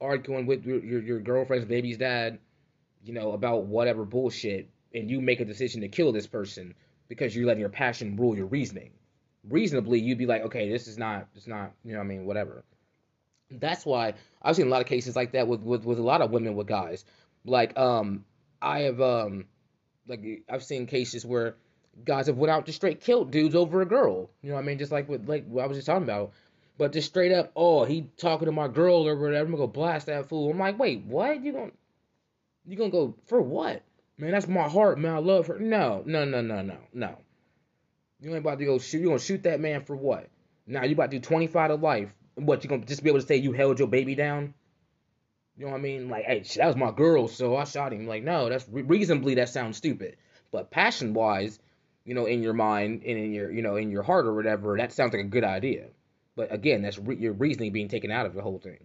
arguing 0.00 0.46
with 0.46 0.64
your, 0.64 0.82
your, 0.84 1.02
your 1.02 1.20
girlfriend's 1.20 1.66
baby's 1.66 1.98
dad, 1.98 2.38
you 3.04 3.12
know, 3.12 3.32
about 3.32 3.64
whatever 3.66 4.04
bullshit, 4.04 4.68
and 4.94 5.10
you 5.10 5.20
make 5.20 5.40
a 5.40 5.44
decision 5.44 5.82
to 5.82 5.88
kill 5.88 6.12
this 6.12 6.26
person 6.26 6.74
because 7.08 7.34
you're 7.36 7.46
letting 7.46 7.60
your 7.60 7.68
passion 7.68 8.16
rule 8.16 8.36
your 8.36 8.46
reasoning. 8.46 8.90
Reasonably, 9.48 10.00
you'd 10.00 10.18
be 10.18 10.26
like, 10.26 10.42
okay, 10.42 10.68
this 10.68 10.88
is 10.88 10.98
not, 10.98 11.28
it's 11.34 11.46
not, 11.46 11.72
you 11.84 11.94
know, 11.94 12.00
I 12.00 12.04
mean, 12.04 12.26
whatever. 12.26 12.64
That's 13.50 13.86
why 13.86 14.14
I've 14.42 14.56
seen 14.56 14.66
a 14.66 14.70
lot 14.70 14.82
of 14.82 14.86
cases 14.86 15.16
like 15.16 15.32
that 15.32 15.48
with, 15.48 15.60
with, 15.60 15.84
with 15.84 15.98
a 15.98 16.02
lot 16.02 16.20
of 16.20 16.30
women 16.30 16.54
with 16.54 16.66
guys. 16.66 17.04
Like, 17.44 17.78
um, 17.78 18.24
I 18.60 18.80
have, 18.80 19.00
um, 19.00 19.46
like, 20.06 20.42
I've 20.50 20.64
seen 20.64 20.86
cases 20.86 21.24
where 21.24 21.56
guys 22.04 22.26
have 22.26 22.36
went 22.36 22.50
out 22.50 22.66
to 22.66 22.72
straight 22.72 23.00
killed 23.00 23.30
dudes 23.30 23.54
over 23.54 23.80
a 23.82 23.86
girl. 23.86 24.30
You 24.42 24.50
know 24.50 24.56
what 24.56 24.62
I 24.62 24.66
mean? 24.66 24.78
Just 24.78 24.92
like 24.92 25.08
with, 25.08 25.28
like 25.28 25.46
what 25.46 25.64
I 25.64 25.66
was 25.66 25.78
just 25.78 25.86
talking 25.86 26.04
about. 26.04 26.32
But 26.76 26.92
just 26.92 27.08
straight 27.08 27.32
up, 27.32 27.50
oh, 27.56 27.84
he 27.84 28.08
talking 28.16 28.46
to 28.46 28.52
my 28.52 28.68
girl 28.68 29.06
or 29.06 29.16
whatever. 29.16 29.44
I'm 29.44 29.50
gonna 29.50 29.64
go 29.64 29.66
blast 29.66 30.06
that 30.06 30.28
fool. 30.28 30.50
I'm 30.50 30.58
like, 30.58 30.78
wait, 30.78 31.04
what? 31.04 31.42
You 31.42 31.52
gonna 31.52 31.70
you 32.66 32.76
gonna 32.76 32.90
go 32.90 33.14
for 33.26 33.40
what? 33.40 33.82
Man, 34.16 34.30
that's 34.30 34.46
my 34.46 34.68
heart, 34.68 34.98
man. 34.98 35.14
I 35.14 35.18
love 35.18 35.48
her. 35.48 35.58
No, 35.58 36.02
no, 36.06 36.24
no, 36.24 36.40
no, 36.40 36.62
no, 36.62 36.76
no. 36.92 37.18
You 38.20 38.30
ain't 38.30 38.38
about 38.38 38.58
to 38.58 38.64
go 38.64 38.78
shoot. 38.78 38.98
You 38.98 39.06
gonna 39.06 39.18
shoot 39.18 39.44
that 39.44 39.60
man 39.60 39.84
for 39.84 39.94
what? 39.94 40.28
Now 40.66 40.84
you 40.84 40.92
about 40.92 41.10
to 41.10 41.18
do 41.18 41.22
25 41.22 41.70
to 41.70 41.74
life. 41.76 42.12
What 42.34 42.64
you 42.64 42.70
gonna 42.70 42.84
just 42.84 43.02
be 43.02 43.10
able 43.10 43.20
to 43.20 43.26
say 43.26 43.36
you 43.36 43.52
held 43.52 43.78
your 43.78 43.88
baby 43.88 44.14
down? 44.14 44.54
You 45.56 45.66
know 45.66 45.72
what 45.72 45.78
I 45.78 45.82
mean? 45.82 46.08
Like, 46.08 46.24
hey, 46.24 46.44
that 46.56 46.66
was 46.66 46.76
my 46.76 46.92
girl, 46.92 47.26
so 47.28 47.56
I 47.56 47.64
shot 47.64 47.92
him. 47.92 48.06
Like, 48.06 48.22
no, 48.22 48.48
that's 48.48 48.66
reasonably 48.68 49.34
that 49.36 49.48
sounds 49.48 49.76
stupid. 49.76 50.16
But 50.50 50.70
passion 50.70 51.14
wise, 51.14 51.58
you 52.04 52.14
know, 52.14 52.26
in 52.26 52.42
your 52.42 52.54
mind 52.54 53.02
and 53.04 53.18
in 53.18 53.32
your, 53.32 53.50
you 53.50 53.62
know, 53.62 53.76
in 53.76 53.90
your 53.90 54.02
heart 54.02 54.26
or 54.26 54.34
whatever, 54.34 54.76
that 54.76 54.92
sounds 54.92 55.12
like 55.12 55.24
a 55.24 55.28
good 55.28 55.44
idea. 55.44 55.86
But 56.36 56.52
again, 56.52 56.82
that's 56.82 56.98
re- 56.98 57.16
your 57.16 57.32
reasoning 57.32 57.72
being 57.72 57.88
taken 57.88 58.10
out 58.10 58.26
of 58.26 58.34
the 58.34 58.42
whole 58.42 58.58
thing. 58.58 58.78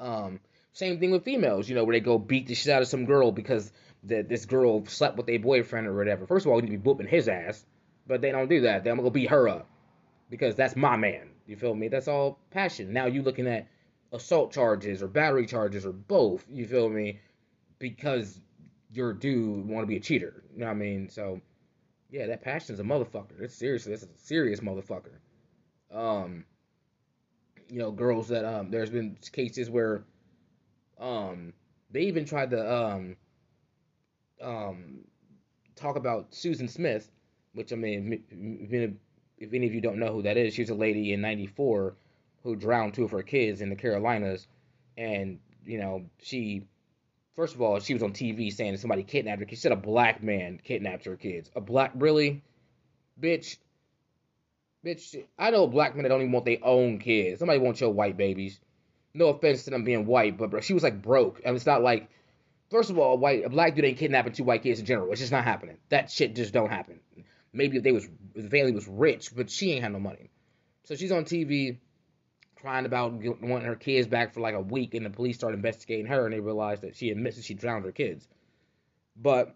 Um, 0.00 0.40
same 0.72 0.98
thing 0.98 1.12
with 1.12 1.24
females, 1.24 1.68
you 1.68 1.76
know, 1.76 1.84
where 1.84 1.94
they 1.94 2.00
go 2.00 2.18
beat 2.18 2.48
the 2.48 2.54
shit 2.54 2.72
out 2.72 2.82
of 2.82 2.88
some 2.88 3.04
girl 3.04 3.30
because 3.30 3.72
that 4.02 4.28
this 4.28 4.44
girl 4.44 4.84
slept 4.86 5.16
with 5.16 5.28
a 5.28 5.38
boyfriend 5.38 5.86
or 5.86 5.94
whatever. 5.94 6.26
First 6.26 6.46
of 6.46 6.50
all, 6.50 6.56
we 6.56 6.62
need 6.62 6.72
to 6.72 6.78
be 6.78 6.82
whooping 6.82 7.06
his 7.06 7.28
ass, 7.28 7.64
but 8.06 8.20
they 8.20 8.30
don't 8.30 8.48
do 8.48 8.62
that. 8.62 8.84
They're 8.84 8.92
gonna 8.92 9.02
go 9.02 9.10
beat 9.10 9.30
her 9.30 9.48
up 9.48 9.68
because 10.30 10.54
that's 10.54 10.76
my 10.76 10.96
man. 10.96 11.30
You 11.46 11.56
feel 11.56 11.74
me? 11.74 11.88
That's 11.88 12.08
all 12.08 12.38
passion. 12.50 12.92
Now 12.92 13.06
you 13.06 13.22
looking 13.22 13.46
at 13.46 13.68
assault 14.12 14.52
charges 14.52 15.02
or 15.02 15.08
battery 15.08 15.46
charges 15.46 15.84
or 15.84 15.92
both. 15.92 16.44
You 16.50 16.66
feel 16.66 16.88
me? 16.88 17.20
Because 17.78 18.40
your 18.92 19.12
dude 19.12 19.66
want 19.66 19.82
to 19.82 19.86
be 19.86 19.96
a 19.96 20.00
cheater. 20.00 20.44
You 20.52 20.60
know 20.60 20.66
what 20.66 20.72
I 20.72 20.74
mean? 20.74 21.08
So 21.08 21.40
yeah, 22.10 22.26
that 22.26 22.42
passion's 22.42 22.80
a 22.80 22.84
motherfucker. 22.84 23.40
It's 23.40 23.54
seriously, 23.54 23.92
it's 23.92 24.04
a 24.04 24.08
serious 24.16 24.60
motherfucker. 24.60 25.18
Um, 25.92 26.44
you 27.68 27.78
know, 27.78 27.90
girls 27.90 28.28
that 28.28 28.44
um, 28.44 28.70
there's 28.70 28.90
been 28.90 29.16
cases 29.32 29.68
where 29.68 30.04
um, 30.98 31.52
they 31.90 32.02
even 32.02 32.24
tried 32.24 32.50
to 32.50 32.74
um, 32.74 33.16
um, 34.40 34.98
talk 35.74 35.96
about 35.96 36.34
Susan 36.34 36.68
Smith, 36.68 37.10
which 37.54 37.72
I 37.72 37.76
mean, 37.76 38.22
if 39.38 39.52
any 39.52 39.66
of 39.66 39.74
you 39.74 39.80
don't 39.80 39.98
know 39.98 40.12
who 40.12 40.22
that 40.22 40.36
is, 40.36 40.54
she 40.54 40.62
was 40.62 40.70
a 40.70 40.74
lady 40.74 41.12
in 41.12 41.20
'94 41.20 41.94
who 42.42 42.56
drowned 42.56 42.94
two 42.94 43.04
of 43.04 43.10
her 43.10 43.22
kids 43.22 43.60
in 43.60 43.70
the 43.70 43.76
Carolinas, 43.76 44.46
and 44.96 45.38
you 45.64 45.78
know 45.78 46.04
she. 46.20 46.66
First 47.34 47.56
of 47.56 47.62
all, 47.62 47.80
she 47.80 47.94
was 47.94 48.02
on 48.04 48.12
TV 48.12 48.52
saying 48.52 48.76
somebody 48.76 49.02
kidnapped 49.02 49.40
her. 49.40 49.48
She 49.48 49.56
said 49.56 49.72
a 49.72 49.76
black 49.76 50.22
man 50.22 50.60
kidnapped 50.62 51.04
her 51.06 51.16
kids. 51.16 51.50
A 51.56 51.60
black, 51.60 51.90
really, 51.96 52.44
bitch. 53.20 53.56
Bitch, 54.86 55.24
I 55.36 55.50
know 55.50 55.66
black 55.66 55.96
men 55.96 56.04
that 56.04 56.10
don't 56.10 56.20
even 56.20 56.30
want 56.30 56.44
their 56.44 56.58
own 56.62 56.98
kids. 56.98 57.40
Somebody 57.40 57.58
wants 57.58 57.80
your 57.80 57.90
white 57.90 58.16
babies. 58.16 58.60
No 59.14 59.28
offense 59.28 59.64
to 59.64 59.70
them 59.70 59.82
being 59.82 60.06
white, 60.06 60.36
but 60.38 60.50
bro, 60.50 60.60
she 60.60 60.74
was 60.74 60.82
like 60.82 61.00
broke. 61.02 61.40
and 61.44 61.56
it's 61.56 61.66
not 61.66 61.82
like, 61.82 62.08
first 62.70 62.90
of 62.90 62.98
all, 62.98 63.14
a 63.14 63.16
white, 63.16 63.44
a 63.44 63.48
black 63.48 63.74
dude 63.74 63.84
ain't 63.84 63.98
kidnapping 63.98 64.32
two 64.32 64.44
white 64.44 64.62
kids 64.62 64.78
in 64.78 64.86
general. 64.86 65.10
It's 65.10 65.20
just 65.20 65.32
not 65.32 65.42
happening. 65.44 65.78
That 65.88 66.10
shit 66.10 66.36
just 66.36 66.52
don't 66.52 66.70
happen. 66.70 67.00
Maybe 67.54 67.78
if 67.78 67.82
they 67.82 67.92
was, 67.92 68.04
if 68.34 68.44
the 68.44 68.50
family 68.50 68.72
was 68.72 68.86
rich, 68.86 69.34
but 69.34 69.48
she 69.48 69.72
ain't 69.72 69.84
had 69.84 69.92
no 69.92 70.00
money. 70.00 70.30
So 70.84 70.96
she's 70.96 71.12
on 71.12 71.24
TV 71.24 71.78
crying 72.60 72.86
about 72.86 73.12
wanting 73.12 73.66
her 73.66 73.76
kids 73.76 74.06
back 74.06 74.34
for 74.34 74.40
like 74.40 74.54
a 74.54 74.60
week, 74.60 74.94
and 74.94 75.06
the 75.06 75.10
police 75.10 75.36
start 75.36 75.54
investigating 75.54 76.06
her, 76.06 76.24
and 76.24 76.34
they 76.34 76.40
realized 76.40 76.82
that 76.82 76.96
she 76.96 77.10
admits 77.10 77.36
that 77.36 77.44
she 77.44 77.54
drowned 77.54 77.84
her 77.84 77.92
kids. 77.92 78.26
But 79.16 79.54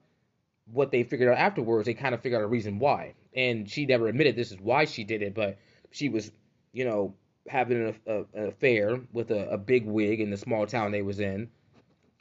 what 0.73 0.91
they 0.91 1.03
figured 1.03 1.31
out 1.31 1.39
afterwards, 1.39 1.87
they 1.87 1.95
kind 1.95 2.15
of 2.15 2.23
figured 2.23 2.41
out 2.41 2.45
a 2.45 2.49
reason 2.49 2.79
why. 2.79 3.15
And 3.35 3.69
she 3.69 3.87
never 3.87 4.09
admitted 4.09 4.37
this 4.37 4.53
is 4.53 4.59
why 4.61 4.85
she 4.85 5.05
did 5.05 5.23
it, 5.23 5.35
but 5.35 5.59
she 5.91 6.09
was, 6.09 6.31
you 6.73 6.85
know, 6.85 7.15
having 7.49 7.89
an, 7.89 7.95
a, 8.07 8.17
an 8.35 8.49
affair 8.49 9.01
with 9.13 9.31
a, 9.31 9.51
a 9.51 9.59
big 9.59 9.87
wig 9.87 10.21
in 10.21 10.31
the 10.31 10.37
small 10.37 10.67
town 10.67 10.93
they 10.93 11.03
was 11.03 11.21
in. 11.21 11.49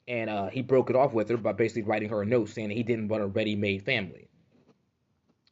And 0.07 0.29
uh, 0.29 0.47
he 0.47 0.61
broke 0.61 0.89
it 0.89 0.95
off 0.95 1.13
with 1.13 1.29
her 1.29 1.37
by 1.37 1.51
basically 1.51 1.81
writing 1.81 2.09
her 2.09 2.21
a 2.21 2.25
note 2.25 2.49
saying 2.49 2.69
he 2.69 2.83
didn't 2.83 3.09
want 3.09 3.23
a 3.23 3.27
ready-made 3.27 3.83
family. 3.83 4.29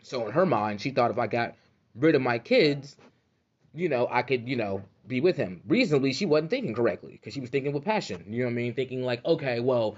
So 0.06 0.28
in 0.28 0.34
her 0.34 0.46
mind, 0.46 0.82
she 0.82 0.91
thought 0.91 1.10
if 1.10 1.18
I 1.18 1.26
got 1.26 1.56
rid 1.96 2.13
of 2.13 2.22
my 2.22 2.38
kids, 2.38 2.96
you 3.74 3.89
know, 3.89 4.08
I 4.10 4.22
could, 4.22 4.48
you 4.48 4.56
know, 4.56 4.84
be 5.08 5.20
with 5.20 5.36
him. 5.36 5.62
Reasonably, 5.68 6.13
she 6.13 6.28
wasn't 6.28 6.52
thinking 6.52 6.76
correctly 6.76 7.13
because 7.13 7.34
she 7.34 7.41
was 7.41 7.50
thinking 7.50 7.74
with 7.74 7.84
passion. 7.84 8.24
You 8.30 8.39
know 8.39 8.46
what 8.46 8.52
I 8.52 8.56
mean? 8.56 8.74
Thinking 8.76 9.04
like, 9.04 9.26
okay, 9.26 9.60
well, 9.60 9.96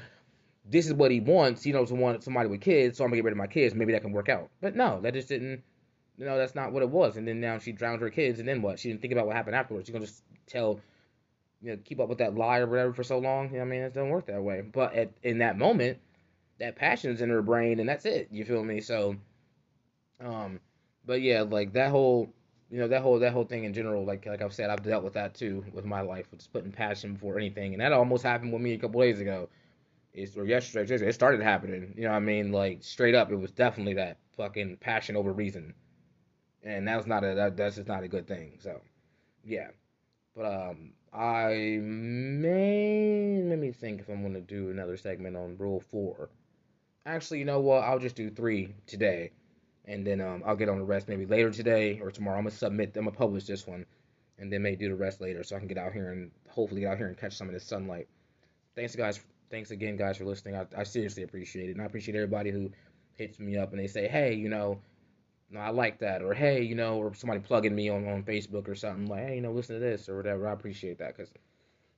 this 0.63 0.86
is 0.88 0.93
what 0.93 1.12
he 1.12 1.20
wants. 1.20 1.62
He 1.62 1.74
knows 1.74 1.91
want 1.91 2.24
somebody 2.24 2.48
with 2.48 2.62
kids, 2.62 2.98
so 2.98 3.04
I'm 3.04 3.10
gonna 3.10 3.17
get 3.17 3.26
rid 3.26 3.34
of 3.34 3.38
my 3.38 3.48
kids. 3.48 3.76
Maybe 3.76 3.91
that 3.91 4.02
can 4.02 4.13
work 4.13 4.30
out. 4.30 4.50
But 4.62 4.78
no, 4.78 5.02
that 5.02 5.13
just 5.13 5.28
didn't. 5.28 5.62
You 6.17 6.26
know, 6.26 6.38
that's 6.38 6.56
not 6.56 6.72
what 6.72 6.84
it 6.84 6.89
was. 6.89 7.17
And 7.17 7.28
then 7.28 7.41
now 7.41 7.60
she 7.60 7.74
drowned 7.74 8.02
her 8.02 8.10
kids, 8.10 8.39
and 8.39 8.48
then 8.48 8.62
what? 8.62 8.80
She 8.80 8.88
didn't 8.88 9.02
think 9.02 9.12
about 9.12 9.28
what 9.28 9.36
happened 9.36 9.58
afterwards. 9.58 9.88
She's 9.88 9.93
gonna 9.93 10.06
just 10.06 10.24
tell, 10.48 10.80
you 11.62 11.72
know, 11.72 11.80
keep 11.84 12.00
up 12.00 12.08
with 12.08 12.20
that 12.20 12.34
lie 12.36 12.60
or 12.60 12.67
whatever 12.67 12.93
for 12.93 13.04
so 13.04 13.20
long. 13.20 13.50
You 13.52 13.58
know 13.58 13.63
I 13.63 13.65
mean, 13.65 13.82
it 13.82 13.93
doesn't 13.93 14.10
work 14.10 14.28
that 14.28 14.41
way. 14.41 14.62
But 14.62 14.93
at, 14.93 15.12
in 15.22 15.39
that 15.39 15.58
moment, 15.58 16.00
that 16.60 16.78
passion's 16.78 17.22
in 17.22 17.30
her 17.30 17.41
brain, 17.41 17.82
and 17.82 17.89
that's 17.89 18.06
it. 18.06 18.30
You 18.32 18.46
feel 18.46 18.63
me? 18.63 18.80
So, 18.82 19.17
um, 20.19 20.60
but 21.06 21.21
yeah, 21.21 21.41
like 21.41 21.73
that 21.73 21.91
whole, 21.91 22.34
you 22.69 22.80
know, 22.80 22.88
that 22.88 23.01
whole 23.01 23.19
that 23.19 23.34
whole 23.34 23.45
thing 23.45 23.63
in 23.63 23.73
general. 23.73 24.06
Like 24.06 24.25
like 24.25 24.41
I've 24.41 24.53
said, 24.53 24.69
I've 24.69 24.84
dealt 24.84 25.03
with 25.03 25.13
that 25.13 25.34
too 25.34 25.63
with 25.73 25.86
my 25.86 26.01
life, 26.01 26.27
with 26.32 26.39
just 26.39 26.53
putting 26.53 26.71
passion 26.71 27.13
before 27.13 27.38
anything, 27.38 27.73
and 27.73 27.82
that 27.82 27.93
almost 27.93 28.23
happened 28.23 28.53
with 28.53 28.62
me 28.62 28.73
a 28.73 28.77
couple 28.77 29.01
days 29.01 29.19
ago 29.19 29.49
is 30.13 30.36
or 30.38 30.45
yesterday, 30.45 30.95
it 31.08 31.13
started 31.13 31.41
happening. 31.41 31.93
You 31.95 32.03
know 32.03 32.10
what 32.10 32.17
I 32.17 32.19
mean? 32.19 32.51
Like 32.51 32.84
straight 32.84 33.15
up, 33.15 33.32
it 33.32 33.36
was 33.36 33.51
definitely 33.51 33.93
that 33.95 34.17
fucking 34.36 34.77
passion 34.77 35.15
over 35.15 35.32
reason, 35.32 35.73
and 36.63 36.88
that's 36.88 37.08
not 37.08 37.23
a 37.23 37.36
that, 37.36 37.58
that's 37.58 37.75
just 37.75 37.88
not 37.88 38.03
a 38.03 38.08
good 38.08 38.27
thing. 38.27 38.53
So, 38.60 38.82
yeah, 39.43 39.67
but 40.36 40.45
um, 40.45 40.93
I 41.13 41.80
may 41.82 43.41
let 43.43 43.60
me 43.60 43.71
think 43.71 44.01
if 44.01 44.10
I'm 44.10 44.23
gonna 44.23 44.41
do 44.41 44.69
another 44.69 44.97
segment 44.97 45.38
on 45.38 45.58
Rule 45.58 45.80
Four. 45.80 46.30
Actually, 47.06 47.39
you 47.39 47.45
know 47.45 47.62
what? 47.62 47.84
I'll 47.84 47.99
just 47.99 48.15
do 48.15 48.30
three 48.30 48.75
today, 48.86 49.32
and 49.88 50.06
then 50.06 50.21
um, 50.21 50.43
I'll 50.45 50.56
get 50.56 50.69
on 50.69 50.78
the 50.78 50.86
rest 50.86 51.08
maybe 51.08 51.26
later 51.26 51.52
today 51.52 52.00
or 52.02 52.12
tomorrow. 52.12 52.38
I'm 52.38 52.43
gonna 52.43 52.56
submit. 52.56 52.95
I'm 52.95 53.06
gonna 53.06 53.15
publish 53.15 53.45
this 53.45 53.65
one, 53.65 53.86
and 54.38 54.52
then 54.52 54.62
maybe 54.62 54.78
do 54.78 54.89
the 54.89 54.95
rest 54.95 55.21
later, 55.21 55.43
so 55.43 55.56
I 55.56 55.60
can 55.60 55.67
get 55.67 55.78
out 55.78 55.93
here 55.93 56.12
and 56.12 56.32
hopefully 56.50 56.82
get 56.82 56.91
out 56.91 56.97
here 56.97 57.08
and 57.08 57.17
catch 57.17 57.36
some 57.36 57.47
of 57.47 57.54
this 57.54 57.63
sunlight. 57.63 58.08
Thanks, 58.76 58.95
guys 58.95 59.19
thanks 59.50 59.71
again, 59.71 59.97
guys, 59.97 60.17
for 60.17 60.26
listening. 60.26 60.56
I, 60.56 60.65
I 60.78 60.84
seriously 60.84 61.23
appreciate 61.23 61.69
it, 61.69 61.73
and 61.73 61.82
I 61.82 61.86
appreciate 61.86 62.15
everybody 62.15 62.52
who 62.52 62.71
hits 63.15 63.39
me 63.39 63.58
up 63.58 63.71
and 63.71 63.80
they 63.80 63.88
say, 63.88 64.08
hey, 64.08 64.34
you 64.34 64.50
know, 64.50 64.80
no, 65.50 65.60
I 65.60 65.69
like 65.69 66.00
that, 66.00 66.21
or 66.21 66.34
hey, 66.34 66.62
you 66.62 66.76
know, 66.76 66.97
or 66.97 67.13
somebody 67.13 67.39
plugging 67.39 67.73
me 67.73 67.89
on 67.89 68.08
on 68.08 68.23
Facebook 68.23 68.67
or 68.67 68.76
something 68.76 69.08
like, 69.08 69.28
hey, 69.28 69.36
you 69.36 69.41
know, 69.41 69.52
listen 69.52 69.76
to 69.76 69.80
this 69.80 70.10
or 70.10 70.17
whatever. 70.17 70.47
I 70.47 70.52
appreciate 70.52 71.00
that 71.00 71.15
because, 71.15 71.32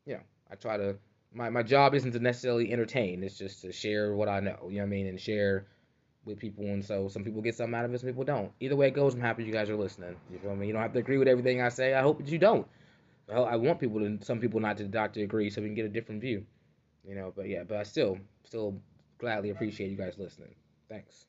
you 0.06 0.14
know, 0.14 0.22
I 0.52 0.56
try 0.56 0.78
to. 0.78 0.98
My 1.34 1.50
my 1.50 1.64
job 1.64 1.94
isn't 1.96 2.12
to 2.12 2.20
necessarily 2.20 2.72
entertain. 2.72 3.24
It's 3.24 3.38
just 3.38 3.62
to 3.62 3.72
share 3.72 4.14
what 4.14 4.30
I 4.30 4.40
know. 4.40 4.68
You 4.70 4.78
know 4.78 4.82
what 4.82 4.84
I 4.84 4.90
mean, 4.90 5.08
and 5.08 5.20
share 5.20 5.66
with 6.26 6.40
people. 6.40 6.66
And 6.66 6.84
so 6.84 7.08
some 7.08 7.24
people 7.24 7.42
get 7.42 7.56
something 7.56 7.76
out 7.76 7.86
of 7.86 7.94
it, 7.94 8.00
some 8.00 8.10
people 8.10 8.24
don't. 8.24 8.52
Either 8.60 8.76
way 8.76 8.88
it 8.88 8.94
goes, 8.94 9.14
I'm 9.14 9.22
happy 9.22 9.44
you 9.44 9.52
guys 9.54 9.70
are 9.70 9.76
listening. 9.76 10.16
You 10.32 10.40
feel 10.40 10.56
me? 10.56 10.68
You 10.68 10.74
don't 10.74 10.82
have 10.82 10.94
to 10.94 11.00
agree 11.00 11.18
with 11.18 11.28
everything 11.28 11.62
I 11.62 11.70
say. 11.70 11.94
I 11.94 12.02
hope 12.02 12.20
that 12.20 12.30
you 12.30 12.38
don't. 12.38 12.68
I 13.32 13.56
want 13.58 13.80
people 13.80 14.00
to, 14.00 14.18
some 14.26 14.40
people 14.40 14.60
not 14.60 14.78
to, 14.78 14.88
not 14.88 15.14
to 15.14 15.22
agree, 15.22 15.52
so 15.52 15.62
we 15.62 15.68
can 15.68 15.76
get 15.76 15.86
a 15.86 15.90
different 15.90 16.22
view. 16.22 16.46
You 17.08 17.16
know, 17.16 17.32
but 17.36 17.48
yeah, 17.48 17.64
but 17.64 17.78
I 17.78 17.84
still 17.84 18.18
still 18.44 18.76
gladly 19.20 19.52
appreciate 19.52 19.90
you 19.90 19.98
guys 19.98 20.18
listening. 20.18 20.54
Thanks. 20.90 21.29